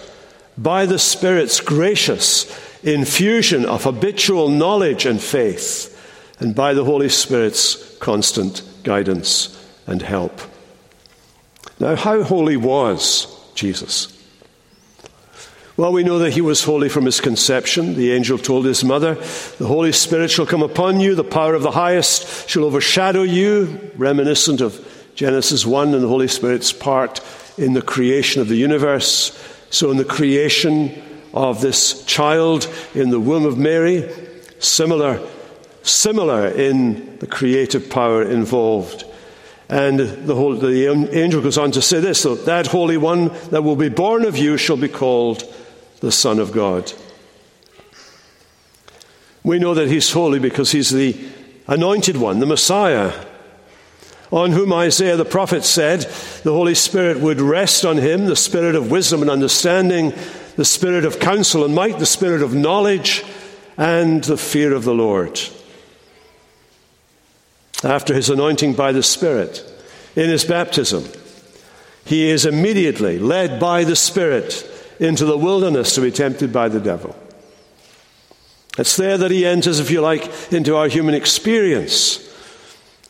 by 0.57 0.87
the 0.87 0.99
Spirit's 0.99 1.61
gracious 1.61 2.47
infusion 2.85 3.64
of 3.64 3.85
habitual 3.85 4.49
knowledge 4.49 5.07
and 5.07 5.21
faith, 5.21 5.90
and 6.38 6.55
by 6.55 6.75
the 6.75 6.85
Holy 6.85 7.09
Spirit's 7.09 7.97
constant 7.99 8.62
guidance 8.83 9.51
and 9.87 10.03
help. 10.03 10.40
Now, 11.81 11.97
how 11.97 12.23
holy 12.23 12.57
was 12.57 13.27
Jesus? 13.55 14.11
Well, 15.77 15.93
we 15.93 16.05
know 16.05 16.21
that 16.21 16.35
he 16.35 16.40
was 16.40 16.62
holy 16.62 16.88
from 16.88 17.05
his 17.05 17.21
conception. 17.21 17.95
The 17.95 18.12
angel 18.12 18.38
told 18.38 18.64
his 18.64 18.85
mother, 18.85 19.14
The 19.14 19.67
Holy 19.67 19.90
Spirit 19.90 20.31
shall 20.31 20.47
come 20.47 20.62
upon 20.62 21.01
you, 21.01 21.17
the 21.17 21.25
power 21.25 21.55
of 21.55 21.62
the 21.62 21.73
highest 21.73 22.49
shall 22.49 22.64
overshadow 22.64 23.23
you, 23.23 23.90
reminiscent 23.97 24.61
of 24.61 24.94
Genesis 25.14 25.64
1 25.64 25.94
and 25.94 26.03
the 26.03 26.09
Holy 26.09 26.29
Spirit's 26.29 26.72
part 26.72 27.20
in 27.57 27.72
the 27.72 27.83
creation 27.83 28.42
of 28.42 28.48
the 28.48 28.57
universe. 28.57 29.38
So, 29.70 29.90
in 29.90 29.96
the 29.96 30.05
creation 30.05 31.03
of 31.33 31.61
this 31.61 32.05
child 32.05 32.72
in 32.94 33.11
the 33.11 33.20
womb 33.20 33.44
of 33.44 33.59
Mary, 33.59 34.09
similar, 34.61 35.20
similar 35.83 36.48
in 36.48 37.18
the 37.18 37.27
creative 37.27 37.90
power 37.90 38.22
involved. 38.22 39.05
And 39.68 39.98
the, 39.98 40.35
whole, 40.35 40.55
the 40.57 40.87
angel 41.12 41.40
goes 41.40 41.59
on 41.59 41.72
to 41.72 41.83
say 41.83 41.98
this 41.98 42.20
so 42.20 42.35
that 42.35 42.68
Holy 42.68 42.96
One 42.96 43.29
that 43.50 43.62
will 43.62 43.77
be 43.77 43.88
born 43.88 44.24
of 44.24 44.37
you 44.37 44.57
shall 44.57 44.77
be 44.77 44.88
called 44.88 45.42
the 46.00 46.12
Son 46.12 46.38
of 46.38 46.53
God. 46.53 46.92
We 49.42 49.59
know 49.59 49.74
that 49.74 49.88
he's 49.88 50.11
holy 50.11 50.38
because 50.38 50.72
he's 50.72 50.90
the 50.90 51.18
anointed 51.66 52.16
one, 52.16 52.40
the 52.40 52.46
Messiah, 52.46 53.12
on 54.31 54.53
whom 54.53 54.73
Isaiah 54.73 55.17
the 55.17 55.25
prophet 55.25 55.65
said 55.65 56.01
the 56.43 56.53
Holy 56.53 56.75
Spirit 56.75 57.21
would 57.21 57.41
rest 57.41 57.85
on 57.85 57.99
him, 57.99 58.27
the 58.27 58.37
spirit 58.37 58.75
of 58.75 58.91
wisdom 58.91 59.23
and 59.23 59.31
understanding, 59.31 60.13
the 60.57 60.65
spirit 60.65 61.05
of 61.05 61.19
counsel 61.19 61.65
and 61.65 61.75
might, 61.75 61.99
the 61.99 62.07
spirit 62.07 62.43
of 62.43 62.55
knowledge, 62.55 63.25
and 63.77 64.23
the 64.25 64.37
fear 64.37 64.73
of 64.73 64.85
the 64.85 64.95
Lord. 64.95 65.41
After 67.83 68.15
his 68.15 68.31
anointing 68.31 68.75
by 68.75 68.93
the 68.93 69.03
Spirit, 69.03 69.63
in 70.17 70.31
his 70.31 70.45
baptism, 70.45 71.05
he 72.07 72.31
is 72.31 72.47
immediately 72.47 73.19
led 73.19 73.61
by 73.61 73.85
the 73.85 73.97
Spirit 73.97 74.71
into 75.01 75.25
the 75.25 75.37
wilderness 75.37 75.95
to 75.95 76.01
be 76.01 76.11
tempted 76.11 76.53
by 76.53 76.69
the 76.69 76.81
devil. 76.81 77.17
It's 78.79 78.97
there 78.97 79.19
that 79.19 79.31
he 79.31 79.45
enters, 79.45 79.81
if 79.81 79.91
you 79.91 80.01
like, 80.01 80.53
into 80.53 80.77
our 80.77 80.89
human 80.89 81.15
experience 81.15 82.24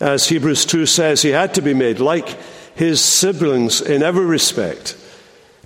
as 0.00 0.28
Hebrews 0.28 0.64
2 0.66 0.87
says, 0.87 1.22
he 1.22 1.30
had 1.30 1.54
to 1.54 1.62
be 1.62 1.74
made 1.74 2.00
like 2.00 2.37
his 2.74 3.00
siblings 3.02 3.80
in 3.80 4.02
every 4.02 4.24
respect 4.24 4.96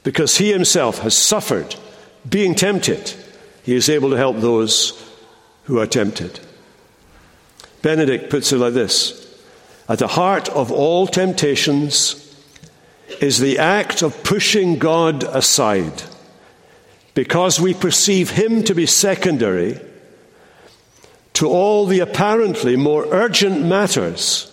because 0.04 0.38
he 0.38 0.52
himself 0.52 0.98
has 0.98 1.16
suffered 1.16 1.74
being 2.28 2.54
tempted. 2.54 3.14
He 3.62 3.74
is 3.74 3.88
able 3.88 4.10
to 4.10 4.16
help 4.16 4.38
those 4.38 5.04
who 5.64 5.78
are 5.78 5.86
tempted. 5.86 6.40
Benedict 7.82 8.30
puts 8.30 8.52
it 8.52 8.58
like 8.58 8.74
this 8.74 9.36
At 9.88 9.98
the 9.98 10.08
heart 10.08 10.48
of 10.50 10.70
all 10.70 11.06
temptations 11.06 12.24
is 13.20 13.38
the 13.38 13.58
act 13.58 14.02
of 14.02 14.22
pushing 14.24 14.78
God 14.78 15.24
aside 15.24 16.02
because 17.14 17.58
we 17.58 17.74
perceive 17.74 18.30
him 18.30 18.62
to 18.64 18.74
be 18.74 18.86
secondary 18.86 19.80
to 21.38 21.46
all 21.48 21.86
the 21.86 22.00
apparently 22.00 22.74
more 22.74 23.06
urgent 23.12 23.64
matters 23.64 24.52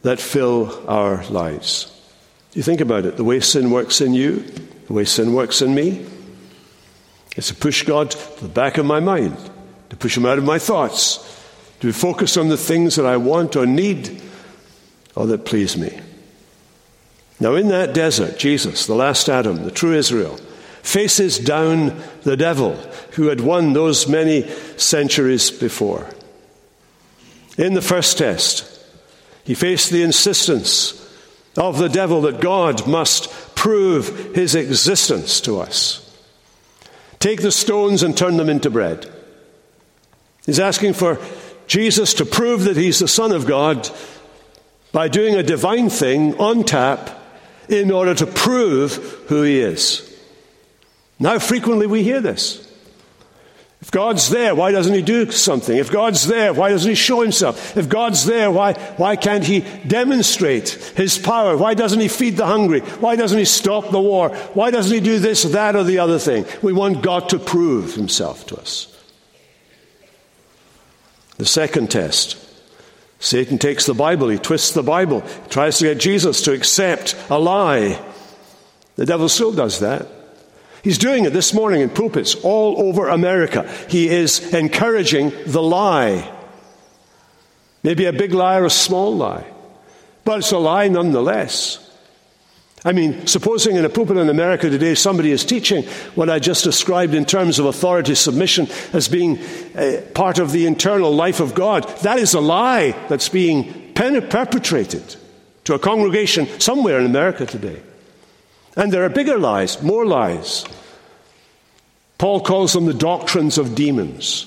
that 0.00 0.18
fill 0.18 0.88
our 0.88 1.22
lives. 1.26 1.94
You 2.54 2.62
think 2.62 2.80
about 2.80 3.04
it 3.04 3.18
the 3.18 3.24
way 3.24 3.40
sin 3.40 3.70
works 3.70 4.00
in 4.00 4.14
you, 4.14 4.36
the 4.86 4.94
way 4.94 5.04
sin 5.04 5.34
works 5.34 5.60
in 5.60 5.74
me. 5.74 6.06
It's 7.36 7.48
to 7.48 7.54
push 7.54 7.82
God 7.82 8.10
to 8.12 8.42
the 8.42 8.48
back 8.48 8.78
of 8.78 8.86
my 8.86 9.00
mind, 9.00 9.36
to 9.90 9.96
push 9.96 10.16
Him 10.16 10.24
out 10.24 10.38
of 10.38 10.44
my 10.44 10.58
thoughts, 10.58 11.18
to 11.80 11.92
focus 11.92 12.38
on 12.38 12.48
the 12.48 12.56
things 12.56 12.96
that 12.96 13.04
I 13.04 13.18
want 13.18 13.54
or 13.54 13.66
need 13.66 14.22
or 15.14 15.26
that 15.26 15.44
please 15.44 15.76
me. 15.76 16.00
Now, 17.38 17.54
in 17.54 17.68
that 17.68 17.92
desert, 17.92 18.38
Jesus, 18.38 18.86
the 18.86 18.94
last 18.94 19.28
Adam, 19.28 19.64
the 19.64 19.70
true 19.70 19.92
Israel, 19.92 20.40
faces 20.82 21.38
down 21.38 22.00
the 22.22 22.36
devil 22.36 22.74
who 23.12 23.28
had 23.28 23.40
won 23.40 23.72
those 23.72 24.08
many 24.08 24.48
centuries 24.76 25.50
before. 25.50 26.08
In 27.58 27.74
the 27.74 27.82
first 27.82 28.18
test, 28.18 28.66
he 29.44 29.54
faced 29.54 29.90
the 29.90 30.02
insistence 30.02 30.96
of 31.56 31.78
the 31.78 31.88
devil 31.88 32.22
that 32.22 32.40
God 32.40 32.86
must 32.86 33.30
prove 33.54 34.34
his 34.34 34.54
existence 34.54 35.40
to 35.42 35.60
us. 35.60 36.06
Take 37.18 37.42
the 37.42 37.52
stones 37.52 38.02
and 38.02 38.16
turn 38.16 38.36
them 38.38 38.48
into 38.48 38.70
bread. 38.70 39.10
He's 40.46 40.60
asking 40.60 40.94
for 40.94 41.18
Jesus 41.66 42.14
to 42.14 42.24
prove 42.24 42.64
that 42.64 42.76
he's 42.76 42.98
the 42.98 43.08
Son 43.08 43.32
of 43.32 43.46
God 43.46 43.90
by 44.92 45.08
doing 45.08 45.34
a 45.34 45.42
divine 45.42 45.90
thing 45.90 46.34
on 46.38 46.64
tap 46.64 47.10
in 47.68 47.90
order 47.90 48.14
to 48.14 48.26
prove 48.26 48.94
who 49.28 49.42
he 49.42 49.60
is. 49.60 50.09
Now, 51.20 51.38
frequently 51.38 51.86
we 51.86 52.02
hear 52.02 52.20
this. 52.20 52.66
If 53.82 53.90
God's 53.90 54.28
there, 54.28 54.54
why 54.54 54.72
doesn't 54.72 54.92
He 54.92 55.00
do 55.00 55.30
something? 55.30 55.76
If 55.76 55.90
God's 55.90 56.26
there, 56.26 56.52
why 56.52 56.70
doesn't 56.70 56.88
He 56.88 56.94
show 56.94 57.22
Himself? 57.22 57.76
If 57.76 57.88
God's 57.88 58.26
there, 58.26 58.50
why, 58.50 58.74
why 58.96 59.16
can't 59.16 59.44
He 59.44 59.60
demonstrate 59.86 60.70
His 60.96 61.16
power? 61.16 61.56
Why 61.56 61.74
doesn't 61.74 62.00
He 62.00 62.08
feed 62.08 62.36
the 62.36 62.46
hungry? 62.46 62.80
Why 62.80 63.16
doesn't 63.16 63.38
He 63.38 63.46
stop 63.46 63.90
the 63.90 64.00
war? 64.00 64.30
Why 64.54 64.70
doesn't 64.70 64.92
He 64.92 65.00
do 65.00 65.18
this, 65.18 65.44
that, 65.44 65.76
or 65.76 65.84
the 65.84 65.98
other 65.98 66.18
thing? 66.18 66.44
We 66.62 66.74
want 66.74 67.02
God 67.02 67.30
to 67.30 67.38
prove 67.38 67.94
Himself 67.94 68.46
to 68.48 68.56
us. 68.58 68.86
The 71.38 71.46
second 71.46 71.90
test 71.90 72.36
Satan 73.18 73.58
takes 73.58 73.84
the 73.86 73.94
Bible, 73.94 74.28
he 74.28 74.38
twists 74.38 74.72
the 74.72 74.82
Bible, 74.82 75.22
tries 75.50 75.78
to 75.78 75.84
get 75.84 76.00
Jesus 76.00 76.42
to 76.42 76.52
accept 76.52 77.14
a 77.28 77.38
lie. 77.38 78.02
The 78.96 79.06
devil 79.06 79.28
still 79.28 79.52
does 79.52 79.80
that. 79.80 80.06
He's 80.82 80.98
doing 80.98 81.24
it 81.24 81.32
this 81.32 81.52
morning 81.52 81.82
in 81.82 81.90
pulpits 81.90 82.34
all 82.36 82.80
over 82.88 83.08
America. 83.08 83.70
He 83.88 84.08
is 84.08 84.54
encouraging 84.54 85.32
the 85.46 85.62
lie. 85.62 86.30
Maybe 87.82 88.06
a 88.06 88.12
big 88.12 88.32
lie 88.32 88.58
or 88.58 88.66
a 88.66 88.70
small 88.70 89.16
lie, 89.16 89.46
but 90.24 90.38
it's 90.38 90.52
a 90.52 90.58
lie 90.58 90.88
nonetheless. 90.88 91.86
I 92.82 92.92
mean, 92.92 93.26
supposing 93.26 93.76
in 93.76 93.84
a 93.84 93.90
pulpit 93.90 94.16
in 94.16 94.30
America 94.30 94.70
today 94.70 94.94
somebody 94.94 95.32
is 95.32 95.44
teaching 95.44 95.84
what 96.14 96.30
I 96.30 96.38
just 96.38 96.64
described 96.64 97.14
in 97.14 97.26
terms 97.26 97.58
of 97.58 97.66
authority 97.66 98.14
submission 98.14 98.68
as 98.94 99.06
being 99.06 99.38
uh, 99.76 100.00
part 100.14 100.38
of 100.38 100.52
the 100.52 100.64
internal 100.64 101.14
life 101.14 101.40
of 101.40 101.54
God, 101.54 101.86
that 101.98 102.18
is 102.18 102.32
a 102.32 102.40
lie 102.40 102.92
that's 103.08 103.28
being 103.28 103.92
perpetrated 103.94 105.16
to 105.64 105.74
a 105.74 105.78
congregation 105.78 106.46
somewhere 106.58 106.98
in 106.98 107.04
America 107.04 107.44
today. 107.44 107.82
And 108.76 108.92
there 108.92 109.04
are 109.04 109.08
bigger 109.08 109.38
lies, 109.38 109.82
more 109.82 110.06
lies. 110.06 110.64
Paul 112.18 112.40
calls 112.40 112.72
them 112.72 112.86
the 112.86 112.94
doctrines 112.94 113.58
of 113.58 113.74
demons. 113.74 114.46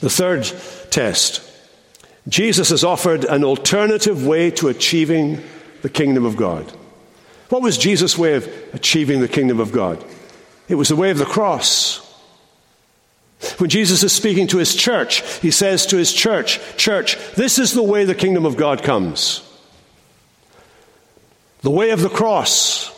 The 0.00 0.10
third 0.10 0.50
test 0.90 1.46
Jesus 2.28 2.70
has 2.70 2.84
offered 2.84 3.24
an 3.24 3.44
alternative 3.44 4.26
way 4.26 4.50
to 4.52 4.68
achieving 4.68 5.42
the 5.82 5.88
kingdom 5.88 6.24
of 6.24 6.36
God. 6.36 6.70
What 7.48 7.62
was 7.62 7.78
Jesus' 7.78 8.16
way 8.16 8.34
of 8.34 8.48
achieving 8.72 9.20
the 9.20 9.28
kingdom 9.28 9.58
of 9.58 9.72
God? 9.72 10.04
It 10.68 10.76
was 10.76 10.88
the 10.88 10.96
way 10.96 11.10
of 11.10 11.18
the 11.18 11.24
cross. 11.24 12.06
When 13.58 13.70
Jesus 13.70 14.04
is 14.04 14.12
speaking 14.12 14.46
to 14.48 14.58
his 14.58 14.74
church, 14.76 15.22
he 15.40 15.50
says 15.50 15.86
to 15.86 15.96
his 15.96 16.12
church, 16.12 16.60
Church, 16.76 17.16
this 17.34 17.58
is 17.58 17.72
the 17.72 17.82
way 17.82 18.04
the 18.04 18.14
kingdom 18.14 18.44
of 18.44 18.56
God 18.56 18.82
comes. 18.82 19.42
The 21.62 21.70
way 21.70 21.90
of 21.90 22.00
the 22.00 22.08
cross. 22.08 22.90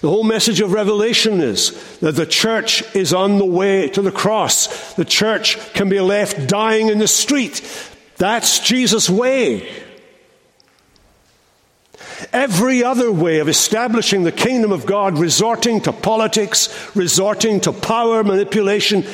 The 0.00 0.08
whole 0.08 0.24
message 0.24 0.60
of 0.60 0.72
Revelation 0.72 1.40
is 1.40 1.98
that 1.98 2.12
the 2.12 2.26
church 2.26 2.82
is 2.94 3.12
on 3.12 3.38
the 3.38 3.44
way 3.44 3.88
to 3.90 4.02
the 4.02 4.12
cross. 4.12 4.94
The 4.94 5.04
church 5.04 5.58
can 5.74 5.88
be 5.88 6.00
left 6.00 6.48
dying 6.48 6.88
in 6.88 6.98
the 6.98 7.08
street. 7.08 7.62
That's 8.16 8.60
Jesus' 8.60 9.10
way. 9.10 9.68
Every 12.32 12.82
other 12.82 13.12
way 13.12 13.40
of 13.40 13.48
establishing 13.48 14.22
the 14.22 14.32
kingdom 14.32 14.72
of 14.72 14.86
God, 14.86 15.18
resorting 15.18 15.80
to 15.82 15.92
politics, 15.92 16.96
resorting 16.96 17.60
to 17.60 17.72
power 17.72 18.24
manipulation, 18.24 19.04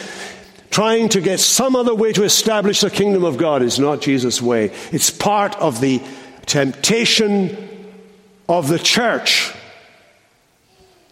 trying 0.71 1.09
to 1.11 1.21
get 1.21 1.41
some 1.41 1.75
other 1.75 1.95
way 1.95 2.13
to 2.13 2.23
establish 2.23 2.81
the 2.81 2.91
kingdom 2.91 3.25
of 3.25 3.37
God, 3.37 3.63
is 3.63 3.79
not 3.79 4.01
Jesus' 4.01 4.41
way. 4.41 4.73
It's 4.93 5.11
part 5.11 5.57
of 5.57 5.81
the 5.81 6.01
temptation 6.47 7.70
of 8.51 8.67
the 8.67 8.81
church 8.81 9.55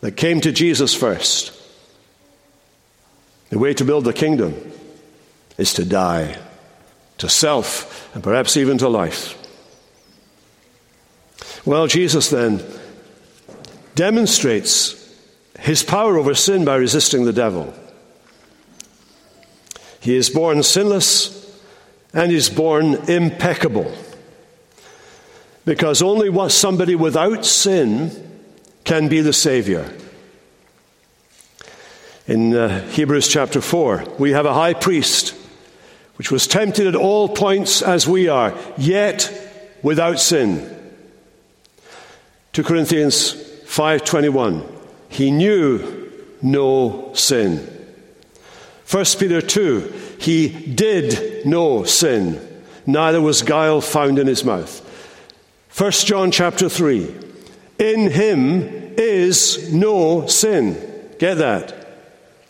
that 0.00 0.16
came 0.16 0.40
to 0.40 0.50
Jesus 0.50 0.92
first. 0.92 1.52
The 3.50 3.58
way 3.60 3.72
to 3.74 3.84
build 3.84 4.04
the 4.04 4.12
kingdom 4.12 4.54
is 5.56 5.72
to 5.74 5.84
die 5.84 6.36
to 7.18 7.28
self 7.28 8.12
and 8.14 8.24
perhaps 8.24 8.56
even 8.56 8.76
to 8.78 8.88
life. 8.88 9.36
Well, 11.64 11.86
Jesus 11.86 12.30
then 12.30 12.60
demonstrates 13.94 14.94
his 15.60 15.84
power 15.84 16.18
over 16.18 16.34
sin 16.34 16.64
by 16.64 16.74
resisting 16.74 17.24
the 17.24 17.32
devil. 17.32 17.72
He 20.00 20.16
is 20.16 20.28
born 20.28 20.62
sinless 20.64 21.34
and 22.12 22.32
is 22.32 22.50
born 22.50 22.94
impeccable. 23.08 23.92
Because 25.68 26.00
only 26.00 26.48
somebody 26.48 26.94
without 26.94 27.44
sin 27.44 28.10
can 28.84 29.08
be 29.08 29.20
the 29.20 29.34
Savior. 29.34 29.92
In 32.26 32.54
uh, 32.54 32.88
Hebrews 32.88 33.28
chapter 33.28 33.60
4, 33.60 34.14
we 34.18 34.30
have 34.30 34.46
a 34.46 34.54
high 34.54 34.72
priest 34.72 35.34
which 36.16 36.30
was 36.30 36.46
tempted 36.46 36.86
at 36.86 36.96
all 36.96 37.28
points 37.28 37.82
as 37.82 38.08
we 38.08 38.28
are, 38.28 38.56
yet 38.78 39.30
without 39.82 40.18
sin. 40.20 40.74
2 42.54 42.62
Corinthians 42.62 43.34
5:21 43.66 44.66
He 45.10 45.30
knew 45.30 46.10
no 46.40 47.12
sin. 47.12 47.58
1 48.90 49.04
Peter 49.18 49.42
2 49.42 50.16
He 50.18 50.48
did 50.48 51.44
no 51.44 51.84
sin 51.84 52.40
neither 52.86 53.20
was 53.20 53.42
guile 53.42 53.82
found 53.82 54.18
in 54.18 54.26
his 54.26 54.42
mouth. 54.42 54.87
1 55.78 55.92
John 55.92 56.32
chapter 56.32 56.68
3 56.68 57.14
In 57.78 58.10
him 58.10 58.62
is 58.98 59.72
no 59.72 60.26
sin. 60.26 60.76
Get 61.20 61.36
that? 61.36 61.72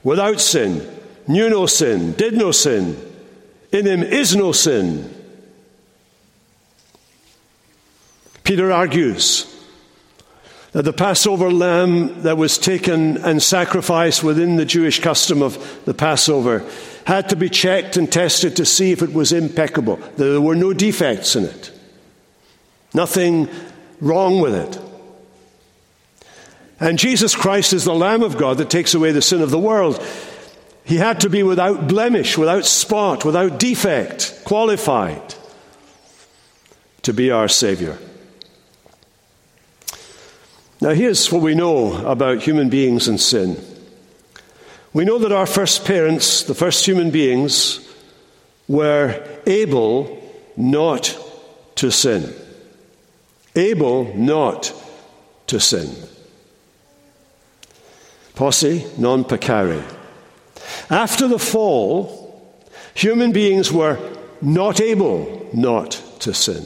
Without 0.02 0.40
sin, 0.40 0.88
knew 1.26 1.50
no 1.50 1.66
sin, 1.66 2.12
did 2.12 2.32
no 2.32 2.52
sin. 2.52 2.96
In 3.70 3.86
him 3.86 4.02
is 4.02 4.34
no 4.34 4.52
sin. 4.52 5.14
Peter 8.44 8.72
argues 8.72 9.54
that 10.72 10.86
the 10.86 10.92
Passover 10.94 11.50
lamb 11.52 12.22
that 12.22 12.38
was 12.38 12.56
taken 12.56 13.18
and 13.18 13.42
sacrificed 13.42 14.24
within 14.24 14.56
the 14.56 14.64
Jewish 14.64 15.02
custom 15.02 15.42
of 15.42 15.84
the 15.84 15.92
Passover 15.92 16.66
had 17.04 17.28
to 17.28 17.36
be 17.36 17.50
checked 17.50 17.98
and 17.98 18.10
tested 18.10 18.56
to 18.56 18.64
see 18.64 18.90
if 18.90 19.02
it 19.02 19.12
was 19.12 19.34
impeccable. 19.34 19.96
that 19.96 20.16
There 20.16 20.40
were 20.40 20.56
no 20.56 20.72
defects 20.72 21.36
in 21.36 21.44
it, 21.44 21.77
nothing 22.94 23.48
wrong 24.00 24.40
with 24.40 24.54
it. 24.54 24.80
And 26.80 26.98
Jesus 26.98 27.34
Christ 27.34 27.72
is 27.72 27.84
the 27.84 27.94
Lamb 27.94 28.22
of 28.22 28.38
God 28.38 28.58
that 28.58 28.70
takes 28.70 28.94
away 28.94 29.12
the 29.12 29.22
sin 29.22 29.42
of 29.42 29.50
the 29.50 29.58
world. 29.58 30.04
He 30.84 30.96
had 30.96 31.20
to 31.20 31.30
be 31.30 31.42
without 31.42 31.88
blemish, 31.88 32.38
without 32.38 32.64
spot, 32.64 33.24
without 33.24 33.58
defect, 33.58 34.40
qualified 34.44 35.34
to 37.02 37.12
be 37.12 37.30
our 37.30 37.48
Savior. 37.48 37.98
Now, 40.80 40.90
here's 40.90 41.32
what 41.32 41.42
we 41.42 41.56
know 41.56 42.06
about 42.06 42.42
human 42.42 42.68
beings 42.68 43.08
and 43.08 43.20
sin. 43.20 43.62
We 44.92 45.04
know 45.04 45.18
that 45.18 45.32
our 45.32 45.46
first 45.46 45.84
parents, 45.84 46.44
the 46.44 46.54
first 46.54 46.86
human 46.86 47.10
beings, 47.10 47.84
were 48.68 49.22
able 49.46 50.22
not 50.56 51.18
to 51.76 51.90
sin. 51.90 52.32
Able 53.58 54.14
not 54.16 54.72
to 55.48 55.58
sin. 55.58 55.90
Posse 58.36 58.86
non 58.96 59.24
peccare. 59.24 59.82
After 60.88 61.26
the 61.26 61.40
fall, 61.40 62.52
human 62.94 63.32
beings 63.32 63.72
were 63.72 63.98
not 64.40 64.80
able 64.80 65.50
not 65.52 66.00
to 66.20 66.32
sin. 66.32 66.64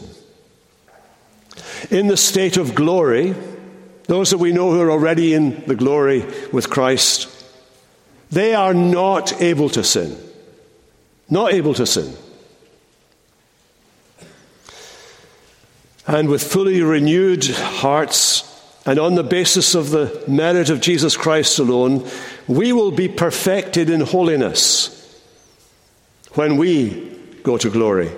In 1.90 2.08
the 2.08 2.16
state 2.18 2.58
of 2.58 2.74
glory, 2.74 3.34
those 4.04 4.28
that 4.28 4.38
we 4.38 4.52
know 4.52 4.70
who 4.70 4.80
are 4.82 4.90
already 4.90 5.32
in 5.32 5.64
the 5.66 5.74
glory 5.74 6.26
with 6.52 6.68
Christ, 6.68 7.28
they 8.30 8.54
are 8.54 8.74
not 8.74 9.40
able 9.40 9.70
to 9.70 9.82
sin. 9.82 10.14
Not 11.30 11.54
able 11.54 11.72
to 11.72 11.86
sin. 11.86 12.14
And 16.06 16.28
with 16.28 16.42
fully 16.42 16.82
renewed 16.82 17.46
hearts, 17.46 18.48
and 18.84 18.98
on 18.98 19.14
the 19.14 19.22
basis 19.22 19.74
of 19.74 19.90
the 19.90 20.22
merit 20.26 20.68
of 20.68 20.80
Jesus 20.80 21.16
Christ 21.16 21.58
alone, 21.58 22.08
we 22.48 22.72
will 22.72 22.90
be 22.90 23.08
perfected 23.08 23.88
in 23.88 24.00
holiness 24.00 24.98
when 26.34 26.56
we 26.56 27.18
go 27.42 27.56
to 27.56 27.70
glory. 27.70 28.10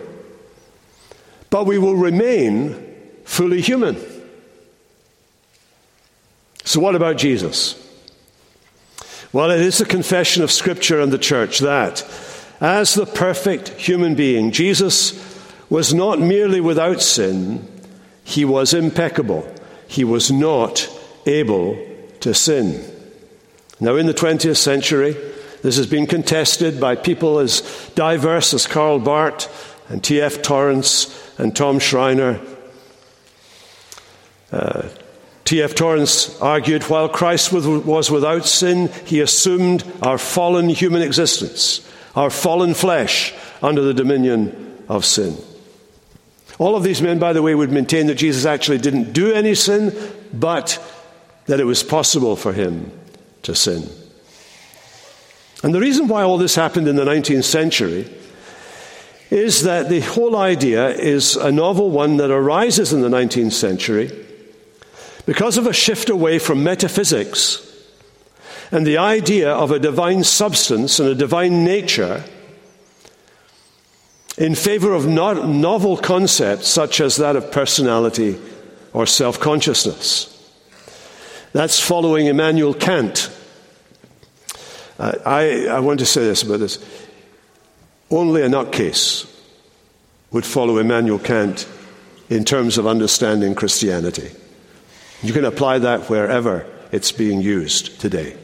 But 1.50 1.66
we 1.66 1.78
will 1.78 1.96
remain 1.96 2.94
fully 3.24 3.60
human. 3.60 3.96
So, 6.64 6.80
what 6.80 6.94
about 6.94 7.18
Jesus? 7.18 7.80
Well, 9.32 9.50
it 9.50 9.60
is 9.60 9.78
the 9.78 9.84
confession 9.84 10.42
of 10.42 10.50
Scripture 10.50 11.00
and 11.00 11.12
the 11.12 11.18
church 11.18 11.58
that, 11.58 12.06
as 12.60 12.94
the 12.94 13.04
perfect 13.04 13.68
human 13.70 14.14
being, 14.14 14.52
Jesus 14.52 15.12
was 15.68 15.92
not 15.92 16.20
merely 16.20 16.60
without 16.60 17.02
sin, 17.02 17.68
he 18.24 18.44
was 18.44 18.74
impeccable. 18.74 19.46
He 19.87 20.02
was 20.02 20.32
not 20.32 20.88
able 21.26 21.78
to 22.20 22.34
sin. 22.34 22.90
Now, 23.80 23.96
in 23.96 24.06
the 24.06 24.14
20th 24.14 24.56
century, 24.56 25.14
this 25.62 25.76
has 25.76 25.87
been 25.87 26.06
contested 26.06 26.80
by 26.80 26.94
people 26.96 27.38
as 27.38 27.60
diverse 27.94 28.54
as 28.54 28.66
Karl 28.66 28.98
Barth 28.98 29.48
and 29.88 30.02
T.F. 30.02 30.42
Torrance 30.42 31.32
and 31.38 31.54
Tom 31.54 31.78
Schreiner. 31.78 32.40
Uh, 34.50 34.88
T.F. 35.44 35.74
Torrance 35.74 36.40
argued 36.40 36.84
while 36.84 37.08
Christ 37.08 37.52
was 37.52 38.10
without 38.10 38.46
sin, 38.46 38.88
he 39.04 39.20
assumed 39.20 39.84
our 40.00 40.16
fallen 40.16 40.70
human 40.70 41.02
existence, 41.02 41.87
our 42.16 42.30
fallen 42.30 42.72
flesh 42.72 43.34
under 43.62 43.82
the 43.82 43.92
dominion 43.92 44.82
of 44.88 45.04
sin. 45.04 45.37
All 46.58 46.76
of 46.76 46.82
these 46.82 47.02
men, 47.02 47.18
by 47.18 47.32
the 47.32 47.42
way, 47.42 47.54
would 47.54 47.72
maintain 47.72 48.06
that 48.06 48.14
Jesus 48.14 48.44
actually 48.44 48.78
didn't 48.78 49.12
do 49.12 49.32
any 49.32 49.54
sin, 49.54 49.92
but 50.32 50.78
that 51.46 51.60
it 51.60 51.64
was 51.64 51.82
possible 51.82 52.36
for 52.36 52.52
him 52.52 52.90
to 53.42 53.54
sin. 53.54 53.88
And 55.62 55.74
the 55.74 55.80
reason 55.80 56.08
why 56.08 56.22
all 56.22 56.38
this 56.38 56.54
happened 56.54 56.88
in 56.88 56.96
the 56.96 57.04
19th 57.04 57.44
century 57.44 58.08
is 59.30 59.62
that 59.62 59.88
the 59.88 60.00
whole 60.00 60.36
idea 60.36 60.90
is 60.90 61.36
a 61.36 61.50
novel 61.50 61.90
one 61.90 62.18
that 62.18 62.30
arises 62.30 62.92
in 62.92 63.00
the 63.00 63.08
19th 63.08 63.52
century 63.52 64.10
because 65.26 65.56
of 65.56 65.66
a 65.66 65.72
shift 65.72 66.10
away 66.10 66.38
from 66.38 66.62
metaphysics 66.62 67.60
and 68.70 68.86
the 68.86 68.98
idea 68.98 69.50
of 69.50 69.70
a 69.70 69.78
divine 69.78 70.22
substance 70.22 71.00
and 71.00 71.08
a 71.08 71.14
divine 71.14 71.64
nature 71.64 72.22
in 74.36 74.54
favor 74.54 74.92
of 74.92 75.06
novel 75.06 75.96
concepts 75.96 76.68
such 76.68 77.00
as 77.00 77.16
that 77.16 77.36
of 77.36 77.52
personality 77.52 78.38
or 78.92 79.06
self 79.06 79.38
consciousness. 79.38 80.30
That's 81.52 81.78
following 81.78 82.26
Immanuel 82.26 82.74
Kant. 82.74 83.30
Uh, 84.98 85.12
I, 85.24 85.66
I 85.66 85.80
want 85.80 86.00
to 86.00 86.06
say 86.06 86.22
this 86.22 86.42
about 86.42 86.60
this. 86.60 86.84
Only 88.10 88.42
a 88.42 88.48
nutcase 88.48 89.30
would 90.30 90.44
follow 90.44 90.78
Immanuel 90.78 91.18
Kant 91.18 91.68
in 92.28 92.44
terms 92.44 92.78
of 92.78 92.86
understanding 92.86 93.54
Christianity. 93.54 94.30
You 95.22 95.32
can 95.32 95.44
apply 95.44 95.78
that 95.78 96.10
wherever 96.10 96.66
it's 96.90 97.12
being 97.12 97.40
used 97.40 98.00
today. 98.00 98.36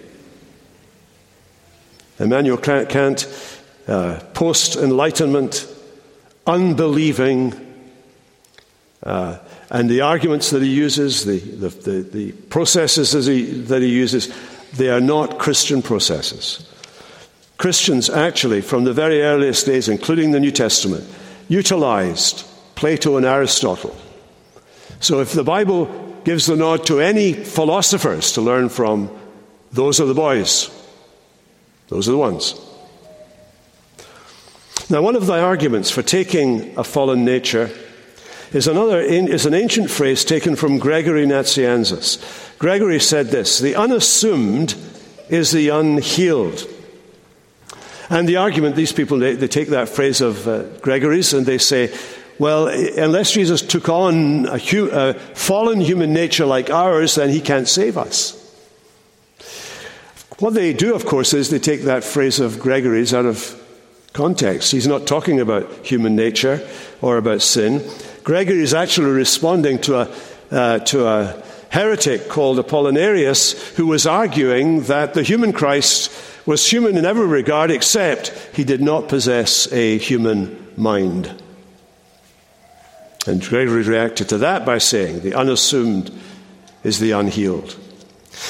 Immanuel 2.18 2.58
Kant, 2.58 3.26
uh, 3.88 4.20
post 4.34 4.76
Enlightenment, 4.76 5.66
unbelieving, 6.46 7.54
uh, 9.02 9.38
and 9.70 9.88
the 9.88 10.00
arguments 10.00 10.50
that 10.50 10.62
he 10.62 10.70
uses, 10.70 11.24
the, 11.24 11.38
the, 11.38 11.68
the, 11.68 12.02
the 12.02 12.32
processes 12.32 13.12
that 13.12 13.30
he, 13.30 13.42
that 13.44 13.82
he 13.82 13.88
uses, 13.88 14.32
they 14.72 14.90
are 14.90 15.00
not 15.00 15.38
Christian 15.38 15.82
processes. 15.82 16.66
Christians 17.56 18.08
actually, 18.08 18.62
from 18.62 18.84
the 18.84 18.92
very 18.92 19.22
earliest 19.22 19.66
days, 19.66 19.88
including 19.88 20.30
the 20.30 20.40
New 20.40 20.50
Testament, 20.50 21.04
utilized 21.48 22.46
Plato 22.74 23.16
and 23.16 23.26
Aristotle. 23.26 23.94
So 25.00 25.20
if 25.20 25.32
the 25.32 25.44
Bible 25.44 25.86
gives 26.24 26.46
the 26.46 26.56
nod 26.56 26.86
to 26.86 27.00
any 27.00 27.32
philosophers 27.32 28.32
to 28.32 28.40
learn 28.40 28.68
from, 28.68 29.10
those 29.72 30.00
are 30.00 30.06
the 30.06 30.14
boys. 30.14 30.70
Those 31.88 32.08
are 32.08 32.12
the 32.12 32.18
ones. 32.18 32.54
Now, 34.90 35.02
one 35.02 35.14
of 35.14 35.26
the 35.26 35.40
arguments 35.40 35.88
for 35.88 36.02
taking 36.02 36.76
a 36.76 36.82
fallen 36.82 37.24
nature 37.24 37.70
is, 38.52 38.66
another, 38.66 39.00
is 39.00 39.46
an 39.46 39.54
ancient 39.54 39.88
phrase 39.88 40.24
taken 40.24 40.56
from 40.56 40.80
Gregory 40.80 41.24
Nazianzus. 41.26 42.58
Gregory 42.58 42.98
said 42.98 43.28
this 43.28 43.60
The 43.60 43.76
unassumed 43.76 44.74
is 45.28 45.52
the 45.52 45.68
unhealed. 45.68 46.66
And 48.10 48.28
the 48.28 48.38
argument, 48.38 48.74
these 48.74 48.92
people, 48.92 49.18
they, 49.18 49.34
they 49.36 49.46
take 49.46 49.68
that 49.68 49.88
phrase 49.88 50.20
of 50.20 50.48
uh, 50.48 50.64
Gregory's 50.80 51.32
and 51.32 51.46
they 51.46 51.58
say, 51.58 51.96
well, 52.40 52.66
unless 52.66 53.30
Jesus 53.30 53.62
took 53.62 53.88
on 53.88 54.46
a, 54.46 54.58
hu- 54.58 54.90
a 54.90 55.14
fallen 55.14 55.80
human 55.80 56.12
nature 56.12 56.46
like 56.46 56.68
ours, 56.68 57.14
then 57.14 57.28
he 57.28 57.40
can't 57.40 57.68
save 57.68 57.96
us. 57.96 58.36
What 60.40 60.54
they 60.54 60.72
do, 60.72 60.96
of 60.96 61.04
course, 61.04 61.32
is 61.32 61.50
they 61.50 61.60
take 61.60 61.82
that 61.82 62.02
phrase 62.02 62.40
of 62.40 62.58
Gregory's 62.58 63.14
out 63.14 63.26
of 63.26 63.59
context. 64.12 64.72
He's 64.72 64.86
not 64.86 65.06
talking 65.06 65.40
about 65.40 65.86
human 65.86 66.16
nature 66.16 66.66
or 67.00 67.16
about 67.16 67.42
sin. 67.42 67.88
Gregory 68.24 68.60
is 68.60 68.74
actually 68.74 69.10
responding 69.10 69.78
to 69.82 70.00
a, 70.00 70.16
uh, 70.50 70.78
to 70.80 71.06
a 71.06 71.42
heretic 71.70 72.28
called 72.28 72.58
Apollinarius 72.58 73.74
who 73.76 73.86
was 73.86 74.06
arguing 74.06 74.82
that 74.82 75.14
the 75.14 75.22
human 75.22 75.52
Christ 75.52 76.12
was 76.44 76.70
human 76.70 76.96
in 76.96 77.04
every 77.04 77.26
regard 77.26 77.70
except 77.70 78.28
he 78.52 78.64
did 78.64 78.80
not 78.80 79.08
possess 79.08 79.72
a 79.72 79.98
human 79.98 80.66
mind. 80.76 81.42
And 83.26 83.42
Gregory 83.42 83.82
reacted 83.82 84.28
to 84.30 84.38
that 84.38 84.64
by 84.64 84.78
saying, 84.78 85.20
the 85.20 85.34
unassumed 85.34 86.10
is 86.82 86.98
the 86.98 87.12
unhealed. 87.12 87.76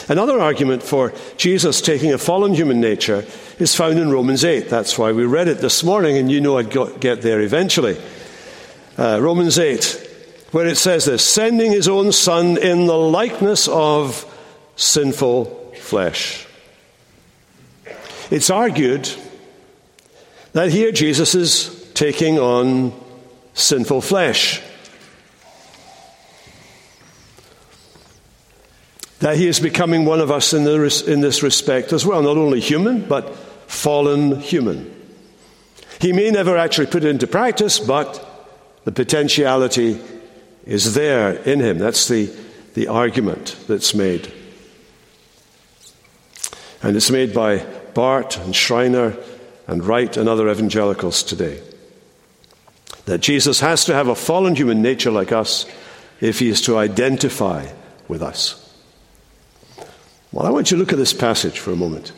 Another 0.08 0.40
argument 0.40 0.82
for 0.82 1.12
Jesus 1.36 1.80
taking 1.80 2.12
a 2.12 2.18
fallen 2.18 2.54
human 2.54 2.80
nature 2.80 3.26
is 3.60 3.74
found 3.74 3.98
in 3.98 4.10
Romans 4.10 4.44
8. 4.44 4.68
That's 4.70 4.98
why 4.98 5.12
we 5.12 5.24
read 5.24 5.46
it 5.46 5.58
this 5.58 5.84
morning, 5.84 6.16
and 6.16 6.30
you 6.30 6.40
know 6.40 6.56
I'd 6.56 6.70
get 6.70 7.22
there 7.22 7.40
eventually. 7.40 8.00
Uh, 8.96 9.18
Romans 9.20 9.58
8, 9.58 10.08
where 10.52 10.66
it 10.66 10.76
says 10.76 11.04
this 11.04 11.24
sending 11.24 11.70
his 11.70 11.86
own 11.86 12.12
son 12.12 12.56
in 12.56 12.86
the 12.86 12.96
likeness 12.96 13.68
of 13.68 14.24
sinful 14.76 15.74
flesh. 15.78 16.46
It's 18.30 18.48
argued 18.48 19.10
that 20.52 20.70
here 20.70 20.90
Jesus 20.90 21.34
is 21.34 21.90
taking 21.94 22.38
on 22.38 22.92
sinful 23.52 24.00
flesh. 24.00 24.62
That 29.18 29.36
he 29.36 29.46
is 29.46 29.60
becoming 29.60 30.06
one 30.06 30.20
of 30.20 30.30
us 30.30 30.54
in, 30.54 30.64
the, 30.64 31.04
in 31.06 31.20
this 31.20 31.42
respect 31.42 31.92
as 31.92 32.06
well, 32.06 32.22
not 32.22 32.38
only 32.38 32.58
human, 32.58 33.06
but 33.06 33.36
fallen 33.70 34.40
human. 34.40 34.92
He 36.00 36.12
may 36.12 36.30
never 36.30 36.56
actually 36.56 36.88
put 36.88 37.04
it 37.04 37.08
into 37.08 37.26
practice, 37.26 37.78
but 37.78 38.26
the 38.84 38.92
potentiality 38.92 40.00
is 40.66 40.94
there 40.94 41.34
in 41.34 41.60
him. 41.60 41.78
That's 41.78 42.08
the, 42.08 42.34
the 42.74 42.88
argument 42.88 43.56
that's 43.68 43.94
made. 43.94 44.32
And 46.82 46.96
it's 46.96 47.10
made 47.10 47.32
by 47.32 47.58
Barth 47.94 48.44
and 48.44 48.56
Schreiner 48.56 49.16
and 49.68 49.84
Wright 49.84 50.16
and 50.16 50.28
other 50.28 50.50
evangelicals 50.50 51.22
today. 51.22 51.62
That 53.04 53.18
Jesus 53.18 53.60
has 53.60 53.84
to 53.84 53.94
have 53.94 54.08
a 54.08 54.16
fallen 54.16 54.56
human 54.56 54.82
nature 54.82 55.12
like 55.12 55.30
us 55.30 55.64
if 56.20 56.40
he 56.40 56.48
is 56.48 56.60
to 56.62 56.76
identify 56.76 57.68
with 58.08 58.22
us. 58.22 58.56
Well, 60.32 60.46
I 60.46 60.50
want 60.50 60.70
you 60.70 60.76
to 60.76 60.80
look 60.80 60.92
at 60.92 60.98
this 60.98 61.12
passage 61.12 61.58
for 61.60 61.70
a 61.70 61.76
moment 61.76 62.12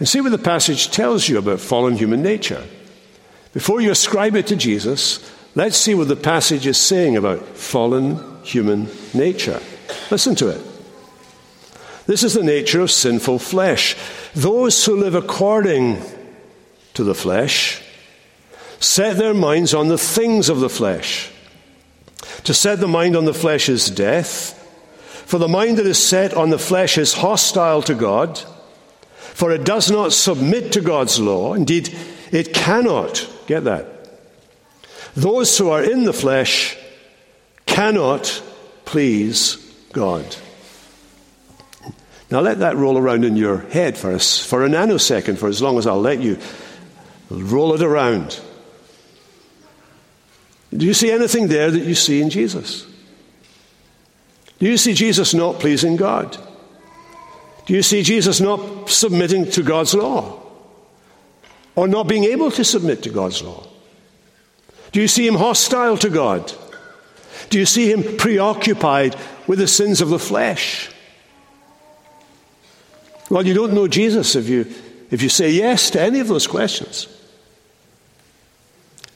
and 0.00 0.08
see 0.08 0.20
what 0.20 0.32
the 0.32 0.38
passage 0.38 0.90
tells 0.90 1.28
you 1.28 1.38
about 1.38 1.60
fallen 1.60 1.96
human 1.96 2.22
nature. 2.22 2.64
Before 3.52 3.80
you 3.80 3.90
ascribe 3.90 4.34
it 4.34 4.46
to 4.48 4.56
Jesus, 4.56 5.20
let's 5.54 5.76
see 5.76 5.94
what 5.94 6.08
the 6.08 6.16
passage 6.16 6.66
is 6.66 6.78
saying 6.78 7.16
about 7.16 7.46
fallen 7.56 8.42
human 8.42 8.88
nature. 9.12 9.60
Listen 10.10 10.34
to 10.36 10.48
it. 10.48 10.60
This 12.06 12.24
is 12.24 12.32
the 12.32 12.42
nature 12.42 12.80
of 12.80 12.90
sinful 12.90 13.40
flesh. 13.40 13.94
Those 14.34 14.84
who 14.84 14.96
live 14.96 15.14
according 15.14 16.02
to 16.94 17.04
the 17.04 17.14
flesh 17.14 17.82
set 18.80 19.18
their 19.18 19.34
minds 19.34 19.74
on 19.74 19.88
the 19.88 19.98
things 19.98 20.48
of 20.48 20.60
the 20.60 20.70
flesh. 20.70 21.30
To 22.44 22.54
set 22.54 22.80
the 22.80 22.88
mind 22.88 23.16
on 23.16 23.26
the 23.26 23.34
flesh 23.34 23.68
is 23.68 23.90
death, 23.90 24.56
for 25.26 25.38
the 25.38 25.46
mind 25.46 25.76
that 25.76 25.86
is 25.86 26.02
set 26.02 26.32
on 26.32 26.48
the 26.48 26.58
flesh 26.58 26.96
is 26.96 27.12
hostile 27.12 27.82
to 27.82 27.94
God, 27.94 28.40
for 29.40 29.52
it 29.52 29.64
does 29.64 29.90
not 29.90 30.12
submit 30.12 30.70
to 30.72 30.82
God's 30.82 31.18
law. 31.18 31.54
Indeed, 31.54 31.96
it 32.30 32.52
cannot. 32.52 33.26
Get 33.46 33.64
that. 33.64 33.86
Those 35.14 35.56
who 35.56 35.70
are 35.70 35.82
in 35.82 36.04
the 36.04 36.12
flesh 36.12 36.76
cannot 37.64 38.42
please 38.84 39.56
God. 39.94 40.36
Now 42.30 42.40
let 42.40 42.58
that 42.58 42.76
roll 42.76 42.98
around 42.98 43.24
in 43.24 43.38
your 43.38 43.60
head 43.70 43.96
for 43.96 44.12
us 44.12 44.44
for 44.44 44.62
a 44.62 44.68
nanosecond, 44.68 45.38
for 45.38 45.48
as 45.48 45.62
long 45.62 45.78
as 45.78 45.86
I'll 45.86 46.02
let 46.02 46.20
you 46.20 46.36
roll 47.30 47.72
it 47.72 47.82
around. 47.82 48.38
Do 50.76 50.84
you 50.84 50.92
see 50.92 51.10
anything 51.10 51.48
there 51.48 51.70
that 51.70 51.82
you 51.82 51.94
see 51.94 52.20
in 52.20 52.28
Jesus? 52.28 52.86
Do 54.58 54.66
you 54.66 54.76
see 54.76 54.92
Jesus 54.92 55.32
not 55.32 55.60
pleasing 55.60 55.96
God? 55.96 56.36
Do 57.70 57.76
you 57.76 57.82
see 57.84 58.02
Jesus 58.02 58.40
not 58.40 58.90
submitting 58.90 59.48
to 59.52 59.62
God's 59.62 59.94
law? 59.94 60.42
Or 61.76 61.86
not 61.86 62.08
being 62.08 62.24
able 62.24 62.50
to 62.50 62.64
submit 62.64 63.04
to 63.04 63.10
God's 63.10 63.42
law? 63.42 63.64
Do 64.90 65.00
you 65.00 65.06
see 65.06 65.24
him 65.24 65.36
hostile 65.36 65.96
to 65.98 66.10
God? 66.10 66.52
Do 67.48 67.60
you 67.60 67.66
see 67.66 67.88
him 67.88 68.16
preoccupied 68.16 69.14
with 69.46 69.60
the 69.60 69.68
sins 69.68 70.00
of 70.00 70.08
the 70.08 70.18
flesh? 70.18 70.90
Well, 73.30 73.46
you 73.46 73.54
don't 73.54 73.72
know 73.72 73.86
Jesus 73.86 74.34
if 74.34 74.48
you, 74.48 74.66
if 75.12 75.22
you 75.22 75.28
say 75.28 75.52
yes 75.52 75.90
to 75.90 76.00
any 76.00 76.18
of 76.18 76.26
those 76.26 76.48
questions. 76.48 77.06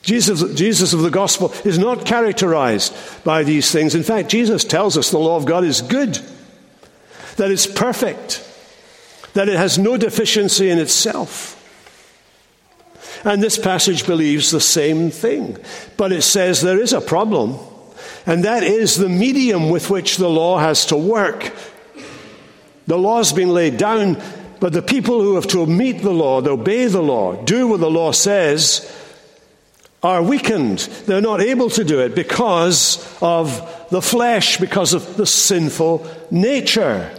Jesus, 0.01 0.53
Jesus 0.53 0.93
of 0.93 1.01
the 1.01 1.11
gospel 1.11 1.51
is 1.65 1.77
not 1.77 2.05
characterized 2.05 2.95
by 3.25 3.43
these 3.43 3.69
things. 3.69 3.95
In 3.95 4.03
fact, 4.03 4.29
Jesus 4.29 4.63
tells 4.63 4.97
us 4.97 5.11
the 5.11 5.19
law 5.19 5.35
of 5.35 5.45
God 5.45 5.65
is 5.65 5.81
good, 5.81 6.21
that 7.37 7.51
it's 7.51 7.67
perfect, 7.67 8.43
that 9.33 9.49
it 9.49 9.57
has 9.57 9.77
no 9.77 9.97
deficiency 9.97 10.69
in 10.69 10.79
itself. 10.79 11.53
And 13.23 13.41
this 13.41 13.57
passage 13.57 14.05
believes 14.05 14.51
the 14.51 14.61
same 14.61 15.09
thing. 15.09 15.57
But 15.97 16.11
it 16.11 16.21
says 16.21 16.61
there 16.61 16.79
is 16.79 16.93
a 16.93 17.01
problem, 17.01 17.57
and 18.25 18.43
that 18.43 18.63
is 18.63 18.97
the 18.97 19.09
medium 19.09 19.69
with 19.69 19.89
which 19.89 20.17
the 20.17 20.29
law 20.29 20.59
has 20.59 20.85
to 20.87 20.97
work. 20.97 21.51
The 22.87 22.97
law's 22.97 23.33
been 23.33 23.49
laid 23.49 23.77
down, 23.77 24.21
but 24.59 24.73
the 24.73 24.81
people 24.81 25.21
who 25.21 25.35
have 25.35 25.47
to 25.47 25.65
meet 25.65 26.03
the 26.03 26.13
law, 26.13 26.39
to 26.41 26.51
obey 26.51 26.85
the 26.85 27.01
law, 27.01 27.35
do 27.43 27.67
what 27.67 27.79
the 27.79 27.89
law 27.89 28.11
says, 28.11 28.91
are 30.03 30.21
weakened. 30.21 30.79
They're 31.07 31.19
not 31.19 31.41
able 31.41 31.71
to 31.71 31.83
do 31.83 31.99
it 32.01 32.13
because 32.13 33.17
of 33.23 33.87
the 33.89 34.03
flesh, 34.03 34.57
because 34.57 34.93
of 34.93 35.17
the 35.17 35.25
sinful 35.25 36.07
nature. 36.29 37.11